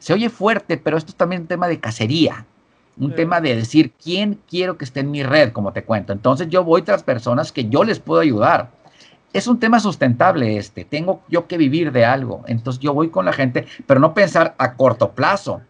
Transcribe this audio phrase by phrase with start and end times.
[0.00, 2.46] Se oye fuerte, pero esto es también un tema de cacería.
[2.98, 6.12] Un tema de decir quién quiero que esté en mi red, como te cuento.
[6.12, 8.70] Entonces yo voy tras personas que yo les puedo ayudar.
[9.32, 10.84] Es un tema sustentable este.
[10.84, 12.42] Tengo yo que vivir de algo.
[12.46, 15.62] Entonces yo voy con la gente, pero no pensar a corto plazo,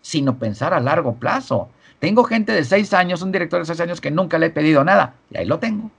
[0.00, 1.68] sino pensar a largo plazo.
[2.00, 4.82] Tengo gente de seis años, un director de seis años que nunca le he pedido
[4.82, 5.14] nada.
[5.30, 5.90] Y ahí lo tengo.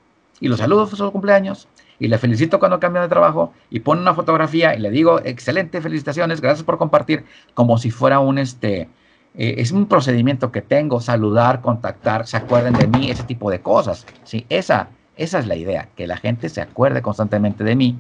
[0.44, 1.70] Y lo saludo por su cumpleaños.
[2.00, 3.54] Y le felicito cuando cambia de trabajo.
[3.70, 7.24] Y pone una fotografía y le digo, excelente, felicitaciones, gracias por compartir.
[7.54, 8.90] Como si fuera un, este,
[9.36, 13.62] eh, es un procedimiento que tengo, saludar, contactar, se acuerden de mí, ese tipo de
[13.62, 14.06] cosas.
[14.26, 17.98] Sí, esa, esa es la idea, que la gente se acuerde constantemente de mí,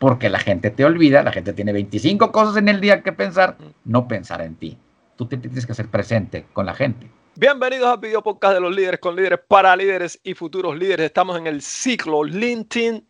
[0.00, 3.56] porque la gente te olvida, la gente tiene 25 cosas en el día que pensar,
[3.84, 4.76] no pensar en ti.
[5.14, 7.08] Tú te tienes que hacer presente con la gente.
[7.40, 11.06] Bienvenidos al video podcast de los líderes con líderes para líderes y futuros líderes.
[11.06, 13.08] Estamos en el ciclo LinkedIn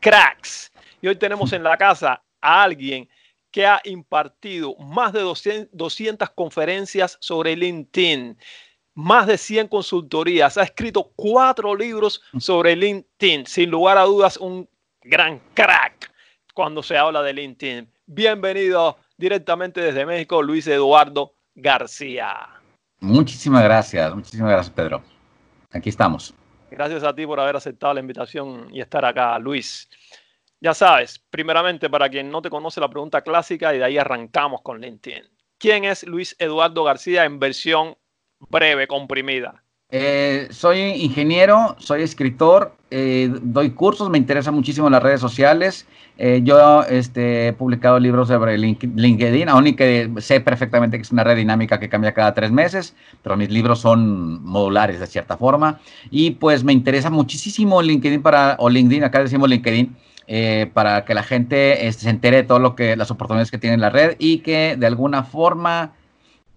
[0.00, 0.70] Cracks.
[1.02, 3.08] Y hoy tenemos en la casa a alguien
[3.50, 8.38] que ha impartido más de 200, conferencias sobre LinkedIn,
[8.94, 13.44] más de 100 consultorías, ha escrito cuatro libros sobre LinkedIn.
[13.44, 14.70] Sin lugar a dudas, un
[15.02, 16.12] gran crack
[16.54, 17.92] cuando se habla de LinkedIn.
[18.06, 22.53] Bienvenido directamente desde México, Luis Eduardo García.
[23.04, 25.02] Muchísimas gracias, muchísimas gracias, Pedro.
[25.70, 26.32] Aquí estamos.
[26.70, 29.90] Gracias a ti por haber aceptado la invitación y estar acá, Luis.
[30.58, 34.62] Ya sabes, primeramente, para quien no te conoce la pregunta clásica y de ahí arrancamos
[34.62, 35.24] con LinkedIn.
[35.58, 37.98] ¿Quién es Luis Eduardo García en versión
[38.48, 39.63] breve, comprimida?
[39.96, 45.86] Eh, soy ingeniero, soy escritor, eh, doy cursos, me interesa muchísimo las redes sociales.
[46.18, 51.22] Eh, yo este, he publicado libros sobre LinkedIn, aún que sé perfectamente que es una
[51.22, 55.78] red dinámica que cambia cada tres meses, pero mis libros son modulares de cierta forma.
[56.10, 59.94] Y pues me interesa muchísimo LinkedIn para, o LinkedIn, acá decimos LinkedIn,
[60.72, 64.16] para que la gente este, se entere de todo las oportunidades que tiene la red
[64.18, 65.92] y que de alguna forma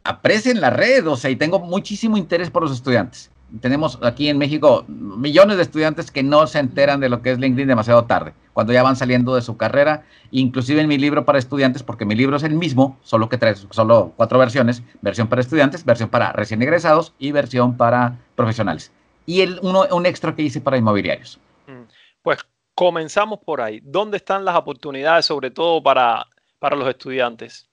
[0.07, 3.29] aprecien la red, o sea, y tengo muchísimo interés por los estudiantes.
[3.61, 7.39] Tenemos aquí en México millones de estudiantes que no se enteran de lo que es
[7.39, 11.39] LinkedIn demasiado tarde, cuando ya van saliendo de su carrera, inclusive en mi libro para
[11.39, 15.41] estudiantes, porque mi libro es el mismo, solo que trae solo cuatro versiones, versión para
[15.41, 18.91] estudiantes, versión para recién egresados y versión para profesionales.
[19.25, 21.37] Y el, uno, un extra que hice para inmobiliarios.
[21.67, 21.83] Mm.
[22.21, 22.39] Pues
[22.73, 23.81] comenzamos por ahí.
[23.83, 26.25] ¿Dónde están las oportunidades, sobre todo para,
[26.59, 27.67] para los estudiantes?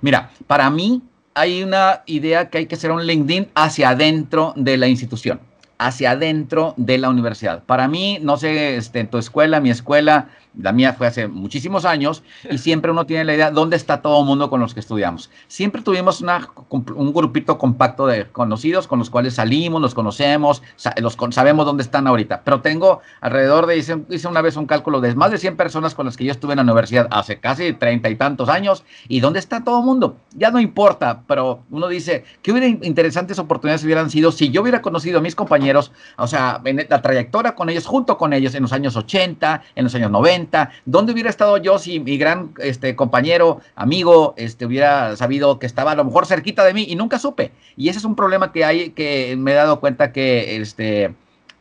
[0.00, 1.02] Mira, para mí
[1.34, 5.40] hay una idea que hay que hacer un LinkedIn hacia adentro de la institución,
[5.78, 7.62] hacia adentro de la universidad.
[7.64, 12.22] Para mí, no sé, este, tu escuela, mi escuela, la mía fue hace muchísimos años
[12.50, 15.30] y siempre uno tiene la idea dónde está todo el mundo con los que estudiamos.
[15.48, 20.62] Siempre tuvimos una, un grupito compacto de conocidos con los cuales salimos, los conocemos,
[21.00, 22.42] los, sabemos dónde están ahorita.
[22.44, 25.94] Pero tengo alrededor de, hice, hice, una vez un cálculo de más de 100 personas
[25.94, 28.84] con las que yo estuve en la universidad hace casi treinta y tantos años.
[29.08, 30.16] ¿Y dónde está todo el mundo?
[30.34, 34.82] Ya no importa, pero uno dice, ¿qué hubiera interesantes oportunidades hubieran sido si yo hubiera
[34.82, 38.62] conocido a mis compañeros, o sea, en la trayectoria con ellos, junto con ellos en
[38.62, 40.41] los años 80, en los años 90?
[40.84, 45.92] ¿Dónde hubiera estado yo si mi gran este, compañero, amigo, este, hubiera sabido que estaba
[45.92, 47.52] a lo mejor cerquita de mí y nunca supe?
[47.76, 51.14] Y ese es un problema que hay, que me he dado cuenta que este,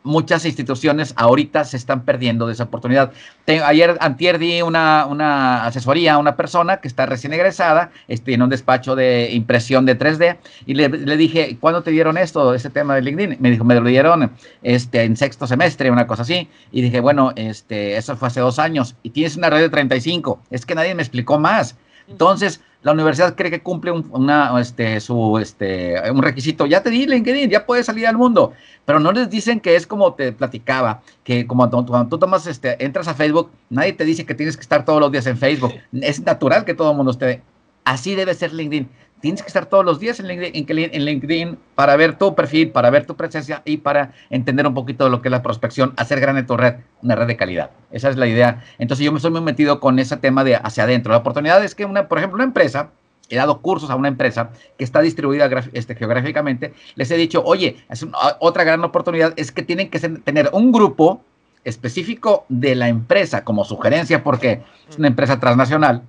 [0.04, 3.12] muchas instituciones ahorita se están perdiendo de esa oportunidad.
[3.48, 8.42] ayer, antier, di una, una, asesoría a una persona que está recién egresada, este, en
[8.42, 12.96] un despacho de impresión de 3D, y le, dije, ¿cuándo te dieron esto, este tema
[12.96, 13.38] de LinkedIn?
[13.40, 14.32] Me dijo, me lo dieron
[14.64, 18.60] este, en sexto semestre, una cosa así, y dije, bueno, este, eso fue hace dos
[18.60, 21.76] años, y tienes una red de 35, es que nadie me explicó más.
[22.12, 26.66] Entonces, la universidad cree que cumple un, una, este, su, este, un requisito.
[26.66, 28.54] Ya te di LinkedIn, ya puedes salir al mundo.
[28.86, 32.84] Pero no les dicen que es como te platicaba, que como cuando, tú tomas, este,
[32.84, 35.74] entras a Facebook, nadie te dice que tienes que estar todos los días en Facebook.
[35.94, 37.44] Es natural que todo el mundo esté.
[37.84, 38.90] Así debe ser LinkedIn.
[39.22, 43.16] Tienes que estar todos los días en LinkedIn, para ver tu perfil, para ver tu
[43.16, 46.58] presencia y para entender un poquito de lo que es la prospección, hacer grande tu
[46.58, 47.70] red, una red de calidad.
[47.92, 48.64] Esa es la idea.
[48.80, 51.12] Entonces yo me estoy muy metido con ese tema de hacia adentro.
[51.12, 52.90] La oportunidad es que, una, por ejemplo, una empresa,
[53.30, 57.78] he dado cursos a una empresa que está distribuida este, geográficamente, les he dicho, oye,
[57.90, 58.06] es
[58.40, 61.22] otra gran oportunidad es que tienen que tener un grupo
[61.64, 66.02] específico de la empresa como sugerencia, porque es una empresa transnacional,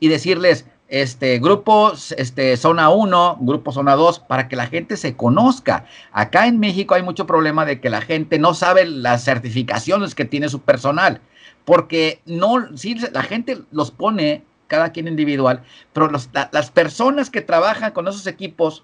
[0.00, 5.16] y decirles, este, grupo este, zona 1, grupo zona 2, para que la gente se
[5.16, 5.86] conozca.
[6.12, 10.24] Acá en México hay mucho problema de que la gente no sabe las certificaciones que
[10.24, 11.20] tiene su personal,
[11.64, 17.92] porque no, sí, la gente los pone cada quien individual, pero las personas que trabajan
[17.92, 18.82] con esos equipos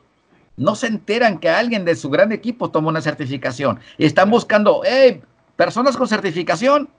[0.56, 4.82] no se enteran que alguien de su gran equipo tomó una certificación y están buscando,
[4.84, 5.22] hey,
[5.56, 6.90] personas con certificación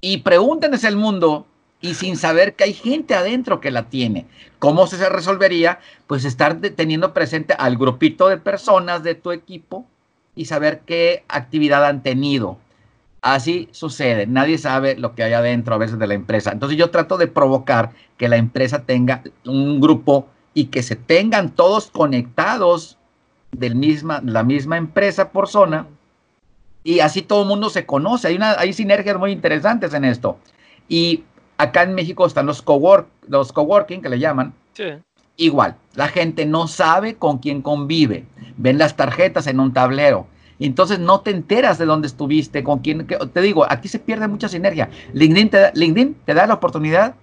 [0.00, 1.46] y pregúntenles el mundo
[1.80, 4.26] y sin saber que hay gente adentro que la tiene.
[4.58, 5.80] ¿Cómo se resolvería?
[6.06, 9.86] Pues estar teniendo presente al grupito de personas de tu equipo
[10.34, 12.58] y saber qué actividad han tenido.
[13.22, 16.52] Así sucede, nadie sabe lo que hay adentro a veces de la empresa.
[16.52, 21.50] Entonces yo trato de provocar que la empresa tenga un grupo y que se tengan
[21.50, 22.98] todos conectados
[23.52, 25.86] de misma, la misma empresa por zona
[26.84, 28.28] y así todo el mundo se conoce.
[28.28, 30.38] Hay, una, hay sinergias muy interesantes en esto.
[30.88, 31.24] Y
[31.58, 34.54] acá en México están los, cowork, los coworking, que le llaman.
[35.36, 38.24] Igual, la gente no sabe con quién convive.
[38.56, 40.26] Ven las tarjetas en un tablero.
[40.58, 43.06] entonces no te enteras de dónde estuviste, con quién.
[43.06, 44.88] te digo, aquí se pierde mucha sinergia.
[45.12, 47.14] LinkedIn te, da, LinkedIn te da la oportunidad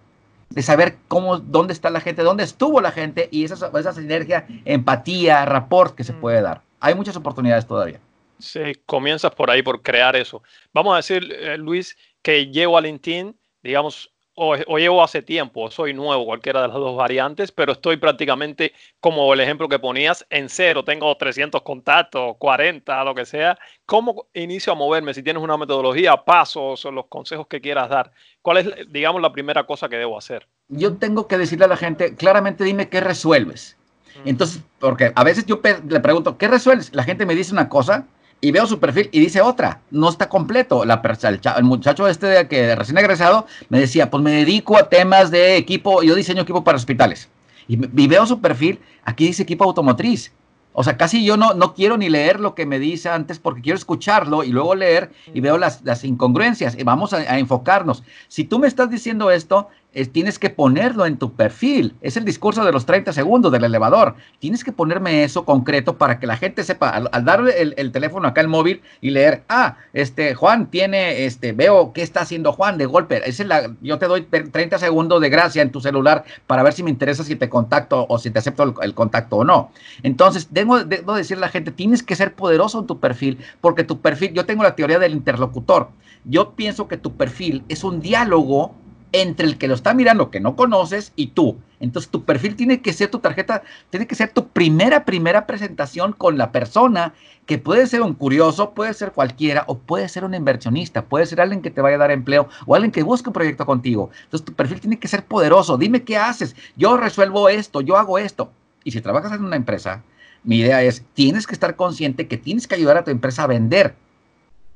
[0.50, 4.46] de saber cómo, dónde está la gente, dónde estuvo la gente y esa, esa sinergia,
[4.66, 6.22] empatía, rapport que se mm.
[6.22, 6.62] puede dar.
[6.80, 8.00] Hay muchas oportunidades todavía.
[8.38, 10.44] Sí, comienzas por ahí, por crear eso.
[10.74, 15.94] Vamos a decir, eh, Luis, que llevo a LinkedIn, digamos, o, llevo hace tiempo, soy
[15.94, 20.50] nuevo, cualquiera de las dos variantes, pero estoy prácticamente como el ejemplo que ponías, en
[20.50, 23.58] cero, tengo 300 contactos, 40, lo que sea.
[23.86, 25.14] ¿Cómo inicio a moverme?
[25.14, 29.32] Si tienes una metodología, pasos o los consejos que quieras dar, ¿cuál es, digamos, la
[29.32, 30.48] primera cosa que debo hacer?
[30.68, 33.78] Yo tengo que decirle a la gente, claramente dime qué resuelves.
[34.24, 34.30] Mm.
[34.30, 36.94] Entonces, porque a veces yo le pregunto, ¿qué resuelves?
[36.96, 38.08] La gente me dice una cosa
[38.44, 40.84] y veo su perfil y dice otra, no está completo.
[40.84, 44.90] La, el, el, muchacho este de que recién egresado me decía, pues me dedico a
[44.90, 47.30] temas de equipo, yo diseño equipo para hospitales.
[47.70, 50.34] Y, veo su perfil, aquí dice equipo automotriz.
[50.74, 53.62] O sea, casi yo no, no quiero ni leer lo que me dice antes porque
[53.62, 56.76] quiero escucharlo y luego leer y veo las, las incongruencias.
[56.78, 58.04] Y vamos a, enfocarnos.
[58.28, 59.70] Si tú me estás diciendo esto,
[60.12, 61.96] tienes que ponerlo en tu perfil.
[62.02, 64.16] Es el discurso de los 30 segundos del elevador.
[64.40, 68.42] Tienes que ponerme eso concreto para que la gente sepa, al, darle el, teléfono acá
[68.42, 72.86] al móvil y leer, ah, este Juan tiene, este, veo qué está haciendo Juan de
[72.86, 73.22] golpe.
[73.30, 76.84] Es la, yo te doy 30 segundos de gracia en tu celular para ver si
[76.84, 79.72] me interesa si te contacto o si te acepto el, contacto o no.
[80.02, 83.84] Entonces, debo, debo decirle a la gente, tienes que ser poderoso en tu perfil, porque
[83.84, 85.90] tu perfil, yo tengo la teoría del interlocutor.
[86.26, 88.74] Yo pienso que tu perfil es un diálogo
[89.14, 91.58] entre el que lo está mirando que no conoces y tú.
[91.80, 96.14] Entonces tu perfil tiene que ser tu tarjeta, tiene que ser tu primera, primera presentación
[96.14, 97.14] con la persona
[97.46, 101.42] que puede ser un curioso, puede ser cualquiera o puede ser un inversionista, puede ser
[101.42, 104.10] alguien que te vaya a dar empleo o alguien que busque un proyecto contigo.
[104.24, 105.78] Entonces tu perfil tiene que ser poderoso.
[105.78, 106.56] Dime qué haces.
[106.76, 108.52] Yo resuelvo esto, yo hago esto.
[108.84, 110.04] Y si trabajas en una empresa,
[110.44, 113.48] mi idea es, tienes que estar consciente que tienes que ayudar a tu empresa a
[113.48, 113.96] vender.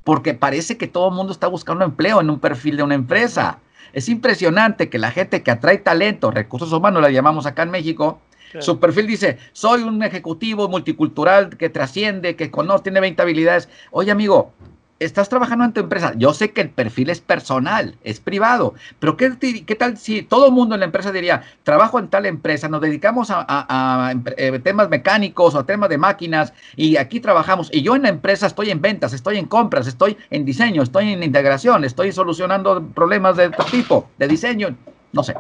[0.04, 3.60] Porque parece que todo el mundo está buscando empleo en un perfil de una empresa.
[3.94, 8.22] Es impresionante que la gente que atrae talento, recursos humanos, la llamamos acá en México,
[8.60, 13.70] su perfil dice, soy un ejecutivo multicultural que trasciende, que conoce, tiene 20 habilidades.
[13.92, 14.54] Oye, amigo,
[15.00, 16.14] estás trabajando en tu empresa.
[16.16, 20.52] Yo sé que el perfil es personal, es privado, pero ¿qué, qué tal si todo
[20.52, 25.56] mundo en la empresa diría, trabajo en tal empresa, nos dedicamos a, eh, temas mecánicos
[25.56, 28.82] o a temas de máquinas y aquí trabajamos y yo en la empresa estoy en
[28.82, 33.66] ventas, estoy en compras, estoy en diseño, estoy en integración, estoy solucionando problemas de otro
[33.66, 34.76] tipo, de diseño,
[35.12, 35.36] no sé.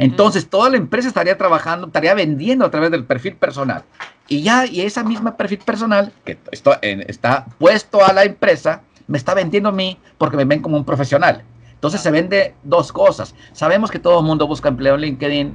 [0.00, 3.84] Entonces, toda la empresa estaría trabajando, estaría vendiendo a través del perfil personal.
[4.28, 9.18] Y ya, y esa misma perfil personal que está, está puesto a la empresa, me
[9.18, 11.42] está vendiendo a mí porque me ven como un profesional.
[11.74, 13.34] Entonces se vende dos cosas.
[13.52, 15.54] Sabemos que todo el mundo busca empleo en LinkedIn,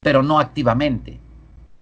[0.00, 1.18] pero no activamente.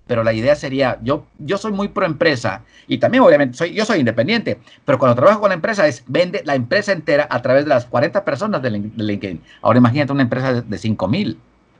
[0.07, 3.85] Pero la idea sería, yo, yo soy muy pro empresa y también obviamente soy, yo
[3.85, 7.65] soy independiente, pero cuando trabajo con la empresa es vende la empresa entera a través
[7.65, 9.43] de las 40 personas de LinkedIn.
[9.61, 11.39] Ahora imagínate una empresa de, de 5 mil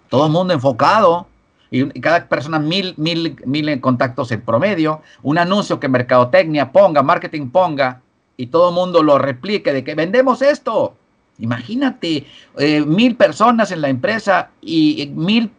[0.09, 1.27] todo el mundo enfocado
[1.71, 7.51] y, cada persona mil, mil, mil contactos en promedio, un anuncio que Mercadotecnia ponga, marketing
[7.51, 8.01] ponga
[8.37, 10.95] y todo el mundo lo replique de que vendemos esto.
[11.39, 15.51] Imagínate, eh, mil personas en la empresa y mil,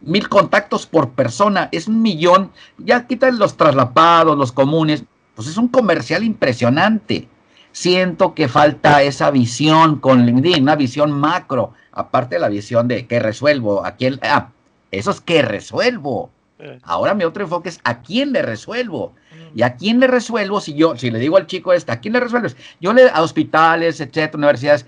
[0.00, 2.50] mil contactos por persona, es un millón.
[2.78, 7.28] Ya quitan los traslapados, los comunes, pues es un comercial impresionante.
[7.74, 13.08] Siento que falta esa visión con LinkedIn, una visión macro aparte de la visión de
[13.08, 14.50] qué resuelvo, a quién, ah,
[14.92, 16.30] eso es qué resuelvo.
[16.60, 16.78] Eh.
[16.84, 19.12] Ahora mi otro enfoque es a quién le resuelvo.
[19.32, 19.58] Mm.
[19.58, 22.14] Y a quién le resuelvo si yo, si le digo al chico este, ¿a quién
[22.14, 22.56] le resuelves?
[22.80, 24.86] Yo le, a hospitales, etcétera, universidades,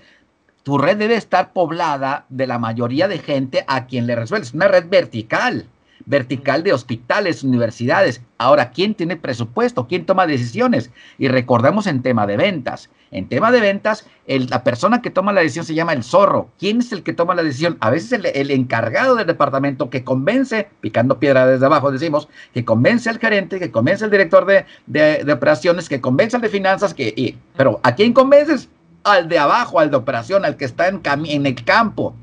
[0.63, 4.53] tu red debe estar poblada de la mayoría de gente a quien le resuelves.
[4.53, 5.65] Una red vertical
[6.05, 8.21] vertical de hospitales, universidades.
[8.37, 9.87] Ahora, ¿quién tiene presupuesto?
[9.87, 10.91] ¿Quién toma decisiones?
[11.17, 12.89] Y recordemos en tema de ventas.
[13.09, 16.49] En tema de ventas, la persona que toma la decisión se llama el zorro.
[16.59, 17.77] ¿Quién es el que toma la decisión?
[17.79, 23.09] A veces el, encargado del departamento que convence, picando piedra desde abajo decimos, que convence
[23.09, 27.79] al gerente, que convence al director de, operaciones, que convence al de finanzas, que, pero
[27.83, 28.69] ¿a quién convences?
[29.03, 32.13] Al de abajo, al de operación, al que está en, en el campo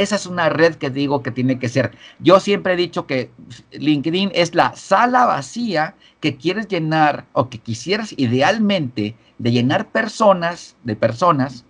[0.00, 1.96] Esa es una red que digo que tiene que ser.
[2.18, 3.30] Yo siempre he dicho que
[3.72, 10.76] LinkedIn es la sala vacía que quieres llenar o que quisieras idealmente de llenar personas,
[10.84, 11.64] de personas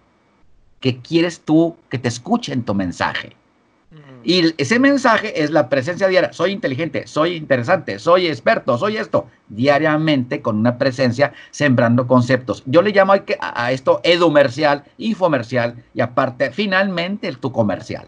[0.81, 3.37] que quieres tú que te escuchen tu mensaje.
[4.25, 6.33] Y ese mensaje es la presencia diaria.
[6.33, 9.26] Soy inteligente, soy interesante, soy experto, soy esto.
[9.49, 12.62] Diariamente con una presencia sembrando conceptos.
[12.64, 18.07] Yo le llamo a, esto edumercial, infomercial y aparte, finalmente, tu comercial.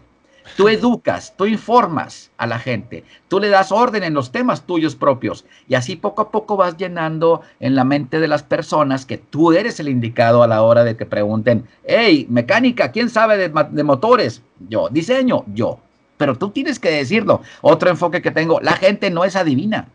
[0.55, 4.95] Tú educas, tú informas a la gente, tú le das orden en los temas tuyos
[4.95, 9.17] propios y así poco a poco vas llenando en la mente de las personas que
[9.17, 13.49] tú eres el indicado a la hora de que pregunten, hey, mecánica, ¿quién sabe de,
[13.71, 14.41] de motores?
[14.69, 15.79] Yo, diseño, yo
[16.17, 17.41] pero tú tienes que decirlo.
[17.61, 19.87] Otro enfoque que tengo, la gente no es adivina.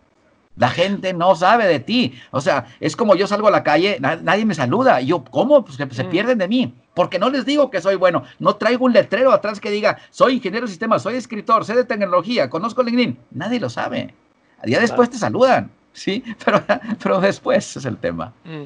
[0.56, 2.14] La gente no sabe de ti.
[2.30, 5.00] O sea, es como yo salgo a la calle, nadie me saluda.
[5.00, 5.64] Y yo, ¿cómo?
[5.64, 6.10] Pues se, mm.
[6.10, 6.74] pierden de mí.
[6.94, 8.22] Porque no les digo que soy bueno.
[8.38, 11.84] No traigo un letrero atrás que diga, soy ingeniero de sistemas, soy escritor, sé de
[11.84, 13.18] tecnología, conozco LinkedIn.
[13.30, 14.14] Nadie lo sabe.
[14.58, 15.70] A día después te saludan.
[15.92, 16.62] Sí, pero,
[17.02, 18.34] pero después es el tema.
[18.44, 18.64] Mm.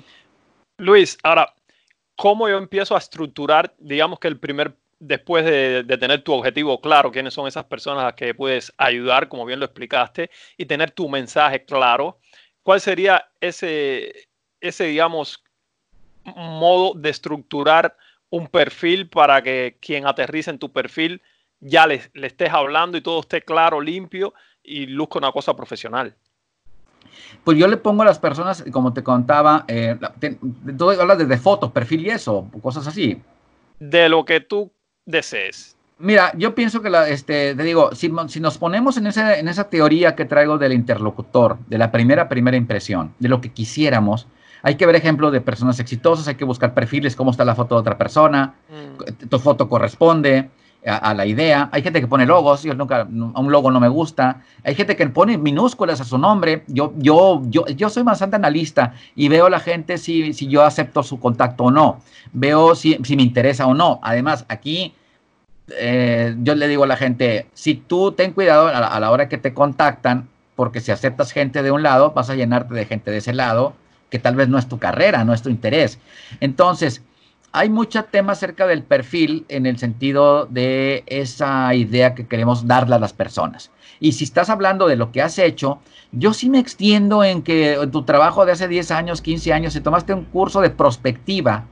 [0.79, 1.55] Luis, ahora,
[2.17, 7.11] ¿cómo yo empiezo a estructurar, digamos que el primer después de, tener tu objetivo claro,
[7.11, 10.91] quiénes son esas personas a las que puedes ayudar, como bien lo explicaste, y tener
[10.91, 12.19] tu mensaje claro,
[12.63, 14.29] ¿cuál sería ese,
[14.61, 15.43] ese digamos,
[16.25, 17.97] modo de estructurar
[18.31, 21.23] un perfil para que quien aterrice en tu perfil
[21.61, 26.15] ya le, estés hablando y todo esté claro, limpio y luzca una cosa profesional?
[27.45, 29.97] Pues yo le pongo a las personas, como te contaba, eh,
[30.77, 33.23] tú hablas desde fotos, perfil y eso, cosas así.
[33.79, 34.73] De lo que tú
[35.07, 35.77] desees?
[35.99, 40.15] Mira, yo pienso que, la, este, te digo, si, nos ponemos en, en esa teoría
[40.15, 44.27] que traigo del interlocutor, de la primera, primera impresión, de lo que quisiéramos,
[44.63, 47.77] hay que ver ejemplos de personas exitosas, hay que buscar perfiles, cómo está la foto
[47.77, 49.29] de otra persona, mm.
[49.29, 50.51] tu foto corresponde,
[50.87, 51.69] a, la idea.
[51.73, 54.43] Hay gente que pone logos, yo nunca, un logo no me gusta.
[54.65, 56.63] Hay gente que pone minúsculas a su nombre.
[56.69, 60.63] Yo, yo, yo, yo soy bastante analista y veo a la gente si, si yo
[60.63, 62.01] acepto su contacto o no.
[62.33, 63.99] Veo si, si me interesa o no.
[64.03, 64.95] Además, aquí
[65.69, 69.11] eh, yo le digo a la gente, si tú ten cuidado a la, a la
[69.11, 72.87] hora que te contactan, porque si aceptas gente de un lado, vas a llenarte de
[72.87, 73.75] gente de ese lado,
[74.09, 75.99] que tal vez no es tu carrera, no es tu interés.
[76.41, 77.03] Entonces,
[77.57, 82.97] hay mucho tema acerca del perfil en el sentido de esa idea que queremos darle
[82.97, 83.71] a las personas.
[83.99, 85.79] Y si estás hablando de lo que has hecho,
[86.13, 89.81] yo sí me extiendo en que tu trabajo de hace 10 años, 15 años, si
[89.81, 91.65] tomaste un curso de prospectiva,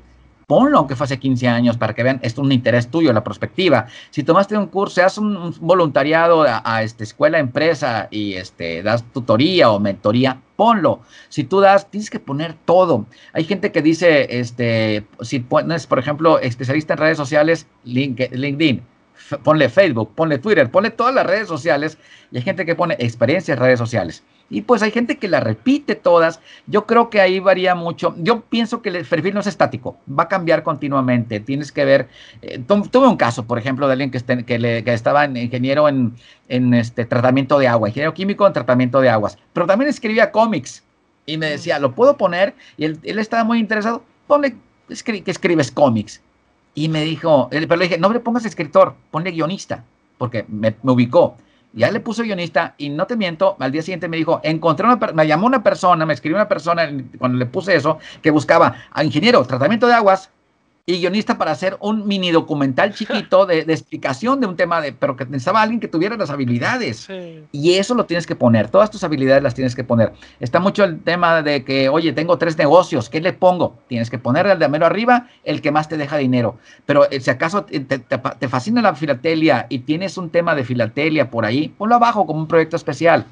[0.46, 3.86] ponlo aunque fue hace 15 años para que vean, es un interés tuyo, la perspectiva.
[4.10, 9.70] Si tomaste un curso, haz un, voluntariado a, esta escuela, empresa y este, das tutoría
[9.70, 11.00] o mentoría, ponlo.
[11.28, 13.06] Si tú das, tienes que poner todo.
[13.32, 18.82] Hay gente que dice, este, si pones, por ejemplo, especialista en redes sociales, LinkedIn,
[19.42, 21.98] ponle Facebook, ponle Twitter, ponle todas las redes sociales
[22.30, 24.22] y hay gente que pone experiencias en redes sociales.
[24.50, 26.40] Y pues hay gente que la repite todas.
[26.66, 28.14] Yo creo que ahí varía mucho.
[28.18, 31.40] Yo pienso que el perfil no es estático, va a cambiar continuamente.
[31.40, 32.08] Tienes que ver.
[32.42, 34.18] Eh, tuve un caso, por ejemplo, de alguien que,
[34.92, 36.14] estaba en ingeniero en,
[36.74, 40.82] este tratamiento de agua, ingeniero químico en tratamiento de aguas, pero también escribía cómics.
[41.26, 42.54] Y me decía, ¿lo puedo poner?
[42.76, 44.02] Y él, estaba muy interesado.
[44.26, 44.56] Ponle
[44.88, 46.20] que escribes cómics.
[46.74, 49.84] Y me dijo, pero le dije, no le pongas escritor, ponle guionista,
[50.18, 51.36] porque me ubicó.
[51.74, 54.96] Ya le puso guionista y no te miento, al día siguiente me dijo, encontré una,
[55.12, 56.88] me llamó una persona, me escribió una persona
[57.18, 60.30] cuando le puse eso, que buscaba a ingeniero, tratamiento de aguas,
[60.86, 65.16] y guionista para hacer un mini documental chiquito de, explicación de un tema, de, pero
[65.16, 67.08] que necesitaba alguien que tuviera las habilidades.
[67.52, 70.12] Y eso lo tienes que poner, todas tus habilidades las tienes que poner.
[70.40, 73.78] Está mucho el tema de que, oye, tengo tres negocios, ¿qué le pongo?
[73.88, 76.58] Tienes que ponerle al de mero arriba el que más te deja dinero.
[76.86, 81.30] Pero eh, si acaso te, te fascina la filatelia y tienes un tema de filatelia
[81.30, 83.26] por ahí, ponlo abajo como un proyecto especial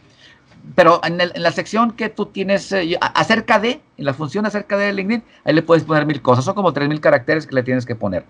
[0.74, 4.92] pero en, la sección que tú tienes eh, acerca de, en la función acerca de
[4.92, 7.84] LinkedIn, ahí le puedes poner mil cosas, son como tres mil caracteres que le tienes
[7.84, 8.24] que poner.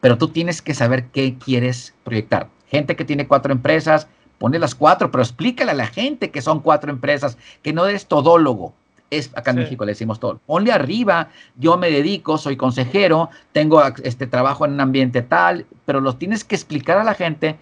[0.00, 2.48] Pero tú tienes que saber qué quieres proyectar.
[2.68, 4.08] Gente que tiene cuatro empresas,
[4.38, 8.06] pone las cuatro, pero explícale a la gente que son cuatro empresas, que no eres
[8.06, 8.74] todólogo.
[9.10, 10.40] Es, acá en México le decimos todo.
[10.46, 16.00] Ponle arriba, yo me dedico, soy consejero, tengo este trabajo en un ambiente tal, pero
[16.00, 17.56] los tienes que explicar a la gente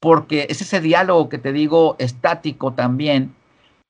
[0.00, 3.34] porque es ese diálogo que te digo estático también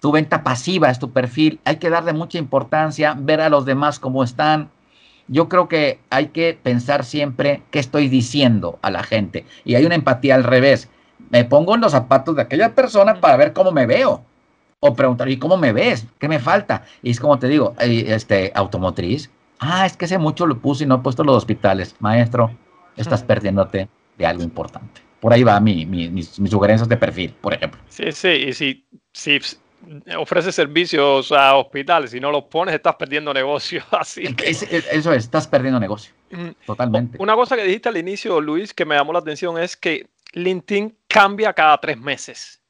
[0.00, 1.60] tu venta pasiva es tu perfil.
[1.64, 4.70] Hay que darle mucha importancia, ver a los demás cómo están.
[5.28, 9.44] Yo creo que hay que pensar siempre qué estoy diciendo a la gente.
[9.64, 10.88] Y hay una empatía al revés.
[11.30, 14.24] Me pongo en los zapatos de aquella persona para ver cómo me veo.
[14.80, 16.06] O preguntar, ¿y cómo me ves?
[16.18, 16.84] ¿Qué me falta?
[17.02, 19.30] Y es como te digo, este, automotriz.
[19.58, 21.94] Ah, es que hace mucho lo puse y no he puesto los hospitales.
[22.00, 22.50] Maestro,
[22.96, 25.02] estás perdiéndote de algo importante.
[25.20, 27.78] Por ahí va mi, mis, sugerencias de perfil, por ejemplo.
[27.88, 29.38] Sí, sí, y si, si
[30.18, 33.82] ofreces servicios a hospitales y no los pones, estás perdiendo negocio.
[33.90, 36.12] Así eso es, estás perdiendo negocio.
[36.30, 36.50] Mm.
[36.66, 37.18] Totalmente.
[37.20, 40.96] Una cosa que dijiste al inicio, Luis, que me llamó la atención es que LinkedIn
[41.08, 42.60] cambia cada tres meses.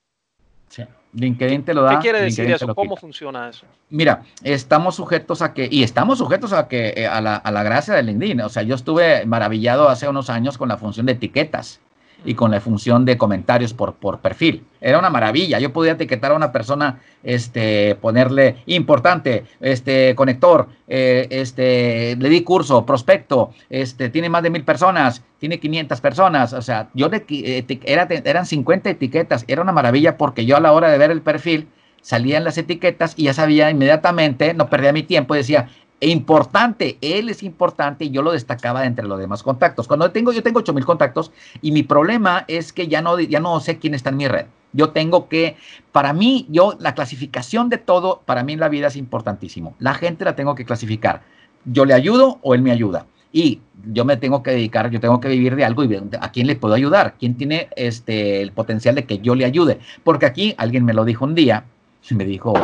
[0.68, 0.84] Sí.
[1.12, 1.96] LinkedIn te lo da.
[1.96, 2.72] ¿Qué quiere decir eso?
[2.74, 3.66] ¿Cómo funciona eso?
[3.88, 7.64] Mira, estamos sujetos a que, y estamos sujetos a que, eh, a la, a la
[7.64, 8.40] gracia de LinkedIn.
[8.42, 11.80] O sea, yo estuve maravillado hace unos años con la función de etiquetas
[12.24, 14.64] y con la función de comentarios por, por perfil.
[14.80, 15.58] Era una maravilla.
[15.58, 22.42] Yo podía etiquetar a una persona, este, ponerle importante, este, conector, eh, este, le di
[22.42, 26.52] curso, prospecto, este, tiene más de mil personas, tiene 500 personas.
[26.52, 29.44] O sea, yo de, era, eran 50 etiquetas.
[29.48, 31.68] Era una maravilla porque yo a la hora de ver el perfil
[32.02, 35.68] salían las etiquetas y ya sabía inmediatamente, no perdía mi tiempo, decía,
[36.08, 39.86] importante, él es importante y yo lo destacaba entre los demás contactos.
[39.86, 43.60] Cuando tengo, yo tengo 8000 contactos y mi problema es que ya no, ya no
[43.60, 44.46] sé quién está en mi red.
[44.72, 45.56] Yo tengo que,
[45.92, 49.74] para mí, yo, la clasificación de todo, para mí en la vida es importantísimo.
[49.78, 51.22] La gente la tengo que clasificar.
[51.64, 53.06] Yo le ayudo o él me ayuda.
[53.32, 53.60] Y
[53.92, 56.56] yo me tengo que dedicar, yo tengo que vivir de algo y a quién le
[56.56, 59.78] puedo ayudar, quién tiene este, el potencial de que yo le ayude.
[60.02, 61.64] Porque aquí alguien me lo dijo un día,
[62.10, 62.54] me dijo,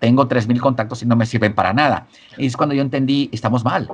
[0.00, 2.08] tengo 3.000 contactos y no me sirven para nada.
[2.36, 3.88] Y es cuando yo entendí, estamos mal.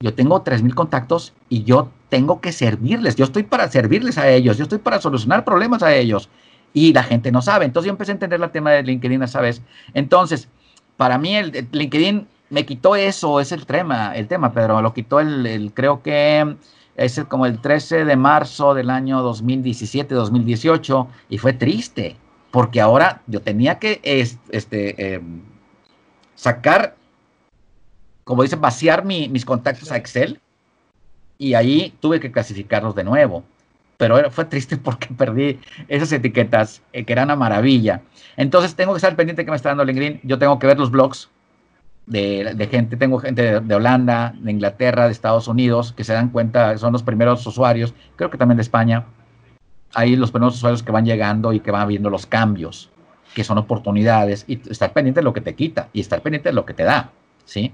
[0.00, 3.16] Yo tengo 3.000 contactos y yo tengo que servirles.
[3.16, 4.58] Yo estoy para servirles a ellos.
[4.58, 6.28] Yo estoy para solucionar problemas a ellos.
[6.74, 7.64] Y la gente no sabe.
[7.64, 9.62] Entonces yo empecé a entender el tema de LinkedIn esa vez.
[9.94, 10.48] Entonces,
[10.98, 14.82] para mí el, LinkedIn me quitó eso, es el tema, el tema, Pedro.
[14.82, 16.56] Lo quitó el, creo que
[16.96, 21.08] es como el 13 de marzo del año 2017, 2018.
[21.30, 22.16] Y fue triste
[22.56, 25.42] porque ahora yo tenía que este, em,
[26.34, 26.96] sacar,
[28.24, 30.40] como dicen, vaciar mis contactos a Excel
[31.36, 33.44] y ahí tuve que clasificarlos de nuevo.
[33.98, 38.00] Pero fue triste porque perdí esas etiquetas eh, que eran una maravilla.
[38.38, 40.20] Entonces tengo que estar pendiente que me está dando LinkedIn.
[40.22, 41.28] Yo tengo que ver los blogs
[42.06, 42.96] de, gente.
[42.96, 46.94] Tengo gente de, de, Holanda, de Inglaterra, de Estados Unidos, que se dan cuenta, son
[46.94, 47.92] los primeros usuarios.
[48.16, 49.04] Creo que también de España
[49.94, 52.90] hay los primeros usuarios que van llegando y que van viendo los cambios,
[53.34, 56.54] que son oportunidades, y estar pendiente de lo que te quita y estar pendiente de
[56.54, 57.10] lo que te da,
[57.44, 57.72] ¿sí?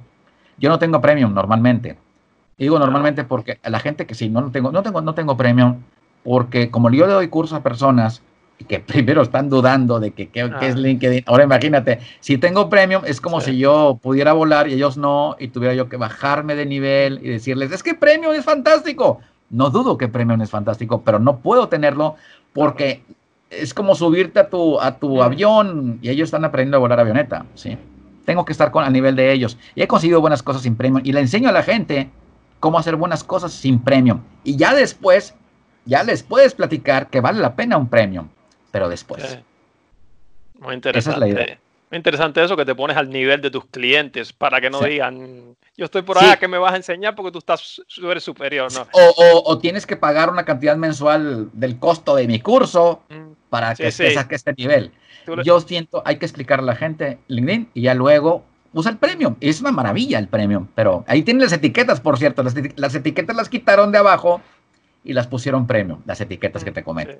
[0.58, 1.96] Yo no tengo premium normalmente.
[2.58, 5.36] Y digo normalmente porque la gente que sí, no, no tengo, no tengo, no tengo
[5.36, 5.82] premium,
[6.22, 8.22] porque como yo le doy cursos a personas
[8.68, 11.24] que primero están dudando de que, qué es LinkedIn.
[11.26, 15.48] Ahora imagínate, si tengo premium es como si yo pudiera volar y ellos no, y
[15.48, 19.20] tuviera yo que bajarme de nivel y decirles, es que premium es fantástico.
[19.52, 22.16] No dudo que Premium es fantástico, pero no puedo tenerlo
[22.52, 23.02] porque
[23.50, 27.44] es como subirte a tu, a tu avión y ellos están aprendiendo a volar avioneta,
[27.54, 27.76] ¿sí?
[28.24, 29.58] Tengo que estar con, a nivel de ellos.
[29.74, 32.10] Y he conseguido buenas cosas sin Premium y le enseño a la gente
[32.60, 34.20] cómo hacer buenas cosas sin Premium.
[34.42, 35.34] Y ya después,
[35.84, 38.28] ya les puedes platicar que vale la pena un Premium,
[38.70, 39.38] pero después.
[40.60, 40.98] Muy interesante.
[40.98, 41.58] Esa es la idea.
[41.90, 45.56] Muy interesante eso, que te pones al nivel de tus clientes para que no digan,
[45.76, 48.86] yo estoy por allá, que me vas a enseñar porque tú estás, eres superior, ¿no?
[48.92, 53.32] O, tienes que pagar una cantidad mensual del costo de mi curso mm.
[53.48, 54.92] para que sí, saque este nivel.
[55.44, 59.36] Yo siento, hay que explicarle a la gente LinkedIn y ya luego usa el premium.
[59.40, 62.42] Es una maravilla el premium, pero ahí tienen las etiquetas, por cierto.
[62.42, 64.40] Las, etiquetas las quitaron de abajo
[65.04, 67.14] y las pusieron premium, las etiquetas que te comento.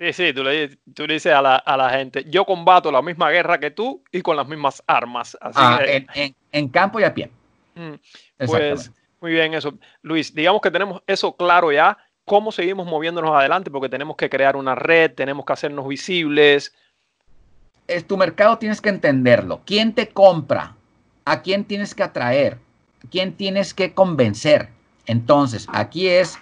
[0.00, 3.02] Sí, sí, tú le, tú le dices a la, a la, gente, yo combato la
[3.02, 5.36] misma guerra que tú y con las mismas armas.
[5.40, 7.30] Así ah, en, en, campo y a pie.
[7.74, 7.94] Mm,
[8.46, 9.74] pues muy bien eso.
[10.02, 11.96] Luis, digamos que tenemos eso claro ya.
[12.24, 13.70] ¿Cómo seguimos moviéndonos adelante?
[13.70, 16.74] Porque tenemos que crear una red, tenemos que hacernos visibles.
[17.86, 19.60] Es tu mercado, tienes que entenderlo.
[19.64, 20.76] ¿Quién te compra?
[21.24, 22.58] ¿A quién tienes que atraer?
[23.10, 24.68] ¿Quién tienes que convencer?
[25.06, 26.38] Entonces, aquí es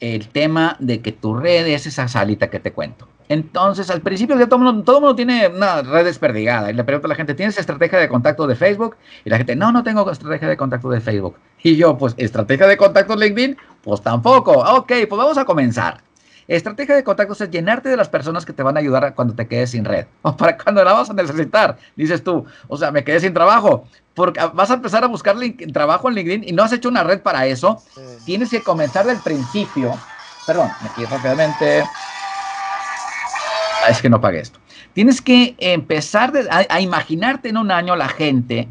[0.00, 3.08] el tema de que tu red es esa salita que te cuento.
[3.28, 6.84] Entonces, al principio ya todo el mundo, todo mundo tiene una red desperdigada y le
[6.84, 8.96] pregunto a la gente, ¿tienes estrategia de contacto de Facebook?
[9.24, 11.36] Y la gente, no, no tengo estrategia de contacto de Facebook.
[11.62, 13.56] Y yo, pues, ¿estrategia de contacto de LinkedIn?
[13.82, 14.52] Pues tampoco.
[14.52, 16.02] Ok, pues vamos a comenzar.
[16.46, 19.46] Estrategia de contactos es llenarte de las personas que te van a ayudar cuando te
[19.46, 21.78] quedes sin red o para cuando la vas a necesitar.
[21.96, 23.86] Dices tú, o sea, me quedé sin trabajo.
[24.14, 25.36] Porque vas a empezar a buscar
[25.72, 27.82] trabajo en LinkedIn y no has hecho una red para eso.
[28.24, 29.92] Tienes que comenzar del principio.
[30.46, 31.84] Perdón, aquí rápidamente.
[33.88, 34.58] Es que no pagué esto.
[34.92, 38.68] Tienes que empezar a, imaginarte en un año la gente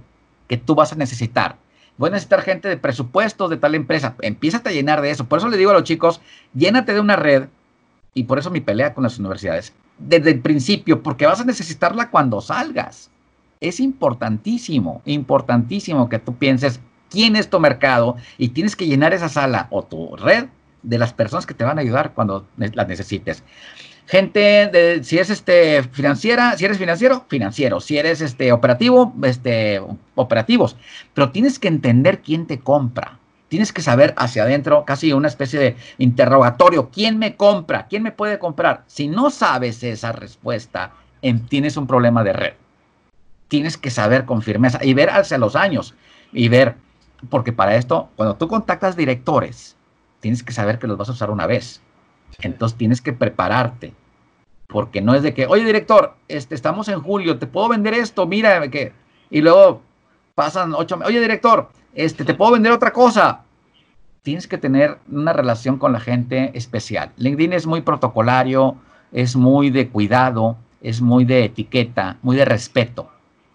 [0.47, 1.57] que tú vas a necesitar.
[1.97, 4.15] Voy a necesitar gente de presupuestos de tal empresa.
[4.21, 5.25] Empieza a llenar de eso.
[5.25, 6.21] Por eso le digo a los chicos,
[6.53, 7.47] llénate de una red
[8.13, 12.09] y por eso mi pelea con las universidades, desde el principio, porque vas a necesitarla
[12.09, 13.09] cuando salgas.
[13.59, 19.29] Es importantísimo, importantísimo que tú pienses quién es tu mercado y tienes que llenar esa
[19.29, 20.47] sala o tu red
[20.81, 23.43] de las personas que te van a ayudar cuando las necesites.
[24.05, 29.81] Gente, de, si es este financiera, si eres financiero, financiero, si eres este operativo, este
[30.15, 30.75] operativos,
[31.13, 33.19] pero tienes que entender quién te compra.
[33.47, 37.85] Tienes que saber hacia adentro, casi una especie de interrogatorio, ¿quién me compra?
[37.87, 38.83] ¿Quién me puede comprar?
[38.87, 40.91] Si no sabes esa respuesta,
[41.49, 42.53] tienes un problema de red.
[43.47, 45.93] Tienes que saber con firmeza y ver hacia los años
[46.31, 46.75] y ver,
[47.29, 49.75] porque para esto, cuando tú contactas directores,
[50.19, 51.81] tienes que saber que los vas a usar una vez.
[52.41, 53.93] Entonces tienes que prepararte,
[54.67, 58.25] porque no es de que, oye director, este, estamos en julio, te puedo vender esto,
[58.25, 58.91] mira que,
[59.29, 59.81] y luego
[60.35, 63.41] pasan ocho, oye director, este, te puedo vender otra cosa.
[64.23, 67.11] Tienes que tener una relación con la gente especial.
[67.17, 68.77] LinkedIn es muy protocolario,
[69.11, 73.09] es muy de cuidado, es muy de etiqueta, muy de respeto.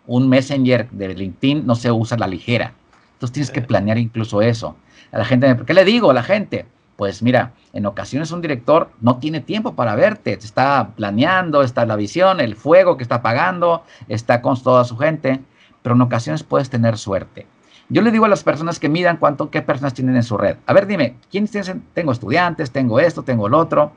[0.06, 2.74] Un messenger de LinkedIn no se usa a la ligera.
[3.14, 4.76] Entonces tienes que planear incluso eso.
[5.10, 6.66] A la gente, ¿qué le digo a la gente?
[6.98, 11.94] Pues mira, en ocasiones un director no tiene tiempo para verte, está planeando, está la
[11.94, 15.40] visión, el fuego que está apagando, está con toda su gente,
[15.80, 17.46] pero en ocasiones puedes tener suerte.
[17.88, 20.56] Yo le digo a las personas que midan cuánto, qué personas tienen en su red.
[20.66, 21.84] A ver, dime, ¿quiénes tienen?
[21.94, 23.92] Tengo estudiantes, tengo esto, tengo lo otro.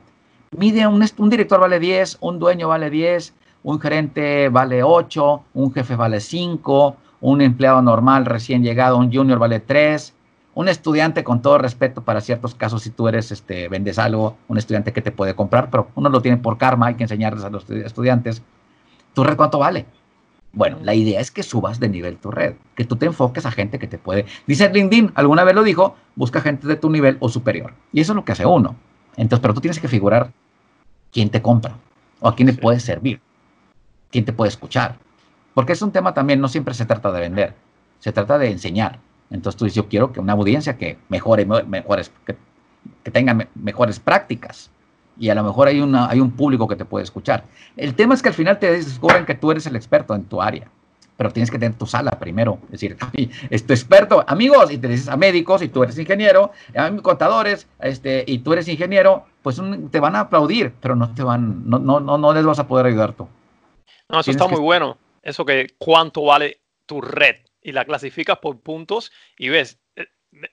[0.56, 3.34] Mide, un, un director vale 10, un dueño vale 10,
[3.64, 9.40] un gerente vale 8, un jefe vale 5, un empleado normal recién llegado, un junior
[9.40, 10.14] vale 3,
[10.54, 14.58] un estudiante con todo respeto para ciertos casos, si tú eres, este, vendes algo, un
[14.58, 17.50] estudiante que te puede comprar, pero uno lo tiene por karma, hay que enseñarles a
[17.50, 18.42] los estudiantes,
[19.14, 19.86] ¿tu red cuánto vale?
[20.52, 23.50] Bueno, la idea es que subas de nivel tu red, que tú te enfoques a
[23.50, 24.26] gente que te puede.
[24.46, 27.72] Dice LinkedIn, alguna vez lo dijo, busca gente de tu nivel o superior.
[27.90, 28.76] Y eso es lo que hace uno.
[29.16, 30.30] Entonces, pero tú tienes que figurar
[31.10, 31.76] quién te compra
[32.20, 33.20] o a quién le puedes servir,
[34.10, 34.98] quién te puede escuchar.
[35.54, 37.54] Porque es un tema también, no siempre se trata de vender,
[37.98, 38.98] se trata de enseñar.
[39.32, 42.36] Entonces tú dices, yo quiero que una audiencia que mejore, mejores, que,
[43.10, 44.70] tenga mejores prácticas.
[45.18, 47.44] Y a lo mejor hay, una, hay un público que te puede escuchar.
[47.76, 50.40] El tema es que al final te descubren que tú eres el experto en tu
[50.40, 50.70] área
[51.22, 52.58] pero tienes que tener tu sala primero.
[52.64, 52.96] Es decir,
[53.50, 57.68] es tu experto, amigos, y te dices a médicos, y tú eres ingeniero, a contadores,
[57.78, 59.60] este, y tú eres ingeniero, pues
[59.92, 62.66] te van a aplaudir, pero no te van, no, no, no, no les vas a
[62.66, 63.28] poder ayudar tú.
[64.08, 64.98] No, eso está muy bueno.
[65.22, 69.78] Eso que cuánto vale tu red y la clasificas por puntos y ves,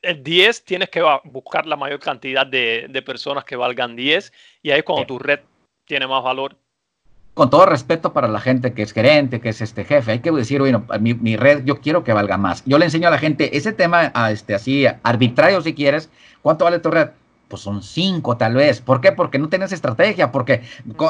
[0.02, 4.72] el 10 tienes que buscar la mayor cantidad de, de personas que valgan 10 y
[4.72, 5.40] ahí es cuando tu red
[5.86, 6.58] tiene más valor
[7.40, 10.30] con todo respeto para la gente que es gerente, que es este jefe, hay que
[10.30, 12.64] decir, bueno, mi, red yo quiero que valga más.
[12.66, 16.10] Yo le enseño a la gente ese tema, a este, así, arbitrario si quieres,
[16.42, 17.12] ¿cuánto vale tu red?
[17.48, 18.82] Pues son cinco tal vez.
[18.82, 19.14] ¿Por qué?
[19.14, 20.64] Porque no tienes estrategia, porque